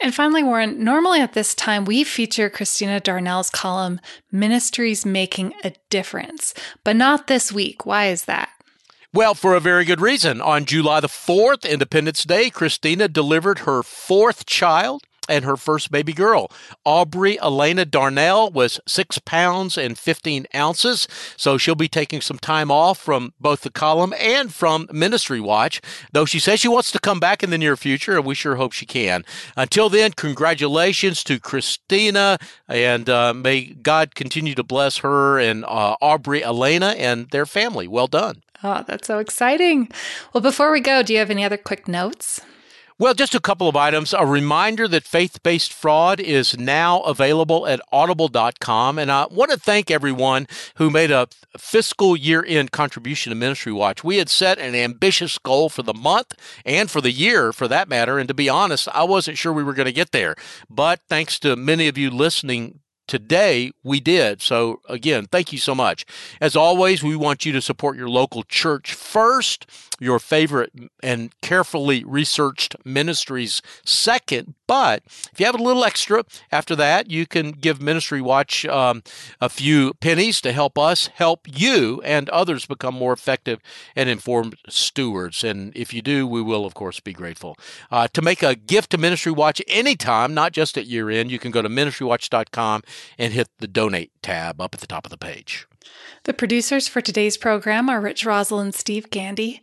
And 0.00 0.14
finally, 0.14 0.44
Warren, 0.44 0.82
normally 0.82 1.20
at 1.20 1.32
this 1.32 1.54
time, 1.54 1.84
we 1.84 2.04
feature 2.04 2.48
Christina 2.48 3.00
Darnell's 3.00 3.50
column, 3.50 4.00
Ministries 4.30 5.04
Making 5.04 5.54
a 5.64 5.72
Difference, 5.90 6.54
but 6.84 6.94
not 6.94 7.26
this 7.26 7.50
week. 7.50 7.84
Why 7.84 8.06
is 8.06 8.26
that? 8.26 8.50
Well, 9.12 9.34
for 9.34 9.54
a 9.54 9.60
very 9.60 9.84
good 9.84 10.00
reason. 10.00 10.40
On 10.40 10.64
July 10.64 11.00
the 11.00 11.08
4th, 11.08 11.68
Independence 11.68 12.24
Day, 12.24 12.50
Christina 12.50 13.08
delivered 13.08 13.60
her 13.60 13.82
fourth 13.82 14.46
child 14.46 15.02
and 15.28 15.44
her 15.44 15.56
first 15.56 15.90
baby 15.90 16.12
girl. 16.12 16.50
Aubrey 16.84 17.38
Elena 17.40 17.84
Darnell 17.84 18.50
was 18.50 18.80
six 18.86 19.18
pounds 19.18 19.76
and 19.76 19.98
15 19.98 20.46
ounces. 20.54 21.08
So 21.36 21.58
she'll 21.58 21.74
be 21.74 21.88
taking 21.88 22.20
some 22.20 22.38
time 22.38 22.70
off 22.70 22.98
from 22.98 23.32
both 23.40 23.62
the 23.62 23.70
column 23.70 24.14
and 24.18 24.52
from 24.52 24.88
Ministry 24.92 25.40
Watch, 25.40 25.80
though 26.12 26.24
she 26.24 26.38
says 26.38 26.60
she 26.60 26.68
wants 26.68 26.90
to 26.92 26.98
come 26.98 27.20
back 27.20 27.42
in 27.42 27.50
the 27.50 27.58
near 27.58 27.76
future, 27.76 28.16
and 28.16 28.24
we 28.24 28.34
sure 28.34 28.56
hope 28.56 28.72
she 28.72 28.86
can. 28.86 29.24
Until 29.56 29.88
then, 29.88 30.12
congratulations 30.12 31.22
to 31.24 31.38
Christina, 31.38 32.38
and 32.68 33.08
uh, 33.08 33.34
may 33.34 33.66
God 33.66 34.14
continue 34.14 34.54
to 34.54 34.62
bless 34.62 34.98
her 34.98 35.38
and 35.38 35.64
uh, 35.64 35.96
Aubrey 36.00 36.42
Elena 36.42 36.94
and 36.98 37.30
their 37.30 37.46
family. 37.46 37.88
Well 37.88 38.06
done. 38.06 38.42
Oh, 38.62 38.84
that's 38.86 39.06
so 39.06 39.18
exciting. 39.18 39.88
Well, 40.32 40.40
before 40.40 40.72
we 40.72 40.80
go, 40.80 41.02
do 41.02 41.12
you 41.12 41.18
have 41.20 41.30
any 41.30 41.44
other 41.44 41.56
quick 41.56 41.86
notes? 41.86 42.40
Well, 43.00 43.14
just 43.14 43.36
a 43.36 43.40
couple 43.40 43.68
of 43.68 43.76
items. 43.76 44.12
A 44.12 44.26
reminder 44.26 44.88
that 44.88 45.04
faith 45.04 45.40
based 45.44 45.72
fraud 45.72 46.18
is 46.18 46.58
now 46.58 47.00
available 47.02 47.64
at 47.64 47.80
audible.com. 47.92 48.98
And 48.98 49.12
I 49.12 49.26
want 49.30 49.52
to 49.52 49.56
thank 49.56 49.88
everyone 49.88 50.48
who 50.78 50.90
made 50.90 51.12
a 51.12 51.28
fiscal 51.56 52.16
year 52.16 52.44
end 52.44 52.72
contribution 52.72 53.30
to 53.30 53.36
Ministry 53.36 53.72
Watch. 53.72 54.02
We 54.02 54.16
had 54.16 54.28
set 54.28 54.58
an 54.58 54.74
ambitious 54.74 55.38
goal 55.38 55.68
for 55.68 55.84
the 55.84 55.94
month 55.94 56.34
and 56.64 56.90
for 56.90 57.00
the 57.00 57.12
year, 57.12 57.52
for 57.52 57.68
that 57.68 57.88
matter. 57.88 58.18
And 58.18 58.26
to 58.26 58.34
be 58.34 58.48
honest, 58.48 58.88
I 58.92 59.04
wasn't 59.04 59.38
sure 59.38 59.52
we 59.52 59.62
were 59.62 59.74
going 59.74 59.86
to 59.86 59.92
get 59.92 60.10
there. 60.10 60.34
But 60.68 60.98
thanks 61.08 61.38
to 61.40 61.54
many 61.54 61.86
of 61.86 61.96
you 61.96 62.10
listening 62.10 62.80
today 63.08 63.72
we 63.82 63.98
did. 63.98 64.40
So, 64.40 64.80
again, 64.88 65.26
thank 65.26 65.52
you 65.52 65.58
so 65.58 65.74
much. 65.74 66.06
As 66.40 66.54
always, 66.54 67.02
we 67.02 67.16
want 67.16 67.44
you 67.44 67.52
to 67.52 67.60
support 67.60 67.96
your 67.96 68.08
local 68.08 68.44
church 68.44 68.92
first, 68.92 69.66
your 69.98 70.20
favorite 70.20 70.72
and 71.02 71.32
carefully 71.40 72.04
researched 72.04 72.76
ministries 72.84 73.60
second. 73.84 74.54
But 74.66 75.02
if 75.06 75.40
you 75.40 75.46
have 75.46 75.58
a 75.58 75.62
little 75.62 75.84
extra 75.84 76.24
after 76.52 76.76
that, 76.76 77.10
you 77.10 77.26
can 77.26 77.52
give 77.52 77.80
Ministry 77.80 78.20
Watch 78.20 78.66
um, 78.66 79.02
a 79.40 79.48
few 79.48 79.94
pennies 79.94 80.40
to 80.42 80.52
help 80.52 80.78
us 80.78 81.08
help 81.14 81.46
you 81.46 82.02
and 82.04 82.28
others 82.28 82.66
become 82.66 82.94
more 82.94 83.14
effective 83.14 83.60
and 83.96 84.10
informed 84.10 84.56
stewards. 84.68 85.42
And 85.42 85.74
if 85.74 85.94
you 85.94 86.02
do, 86.02 86.26
we 86.26 86.42
will, 86.42 86.66
of 86.66 86.74
course, 86.74 87.00
be 87.00 87.14
grateful. 87.14 87.56
Uh, 87.90 88.08
to 88.12 88.20
make 88.20 88.42
a 88.42 88.54
gift 88.54 88.90
to 88.90 88.98
Ministry 88.98 89.32
Watch 89.32 89.62
anytime, 89.66 90.34
not 90.34 90.52
just 90.52 90.76
at 90.76 90.86
year 90.86 91.08
end, 91.08 91.30
you 91.30 91.38
can 91.38 91.50
go 91.50 91.62
to 91.62 91.68
ministrywatch.com 91.68 92.82
and 93.18 93.32
hit 93.32 93.48
the 93.58 93.68
donate 93.68 94.12
tab 94.22 94.60
up 94.60 94.74
at 94.74 94.80
the 94.80 94.86
top 94.86 95.04
of 95.04 95.10
the 95.10 95.18
page. 95.18 95.66
The 96.24 96.34
producers 96.34 96.88
for 96.88 97.00
today's 97.00 97.36
program 97.36 97.88
are 97.88 98.00
Rich 98.00 98.24
Rosell 98.24 98.60
and 98.60 98.74
Steve 98.74 99.10
Gandy. 99.10 99.62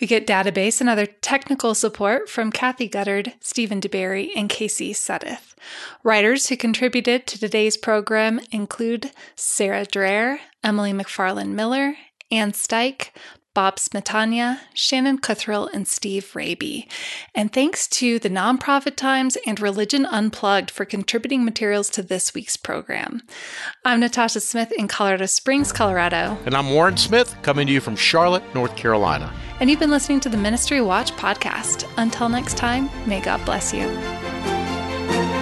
We 0.00 0.06
get 0.06 0.26
database 0.26 0.80
and 0.80 0.90
other 0.90 1.06
technical 1.06 1.74
support 1.74 2.28
from 2.28 2.52
Kathy 2.52 2.88
Guttard, 2.88 3.34
Stephen 3.40 3.80
DeBerry, 3.80 4.30
and 4.36 4.50
Casey 4.50 4.92
Suddeth. 4.92 5.54
Writers 6.02 6.48
who 6.48 6.56
contributed 6.56 7.26
to 7.26 7.38
today's 7.38 7.76
program 7.76 8.40
include 8.50 9.12
Sarah 9.36 9.86
Dreher, 9.86 10.38
Emily 10.62 10.92
McFarland 10.92 11.50
Miller, 11.50 11.96
Ann 12.30 12.52
Steich, 12.52 13.10
Bob 13.54 13.76
Smietana, 13.76 14.58
Shannon 14.74 15.18
Cothrell, 15.18 15.68
and 15.72 15.86
Steve 15.86 16.34
Raby. 16.34 16.88
And 17.34 17.52
thanks 17.52 17.86
to 17.88 18.18
the 18.18 18.30
Nonprofit 18.30 18.96
Times 18.96 19.36
and 19.46 19.60
Religion 19.60 20.06
Unplugged 20.06 20.70
for 20.70 20.84
contributing 20.84 21.44
materials 21.44 21.90
to 21.90 22.02
this 22.02 22.34
week's 22.34 22.56
program. 22.56 23.22
I'm 23.84 24.00
Natasha 24.00 24.40
Smith 24.40 24.72
in 24.72 24.88
Colorado 24.88 25.26
Springs, 25.26 25.72
Colorado. 25.72 26.38
And 26.46 26.54
I'm 26.54 26.70
Warren 26.70 26.96
Smith, 26.96 27.36
coming 27.42 27.66
to 27.66 27.72
you 27.72 27.80
from 27.80 27.96
Charlotte, 27.96 28.42
North 28.54 28.76
Carolina. 28.76 29.32
And 29.60 29.70
you've 29.70 29.80
been 29.80 29.90
listening 29.90 30.20
to 30.20 30.28
the 30.28 30.36
Ministry 30.36 30.80
Watch 30.80 31.12
podcast. 31.12 31.88
Until 31.96 32.28
next 32.28 32.56
time, 32.56 32.90
may 33.06 33.20
God 33.20 33.44
bless 33.44 33.72
you. 33.72 35.41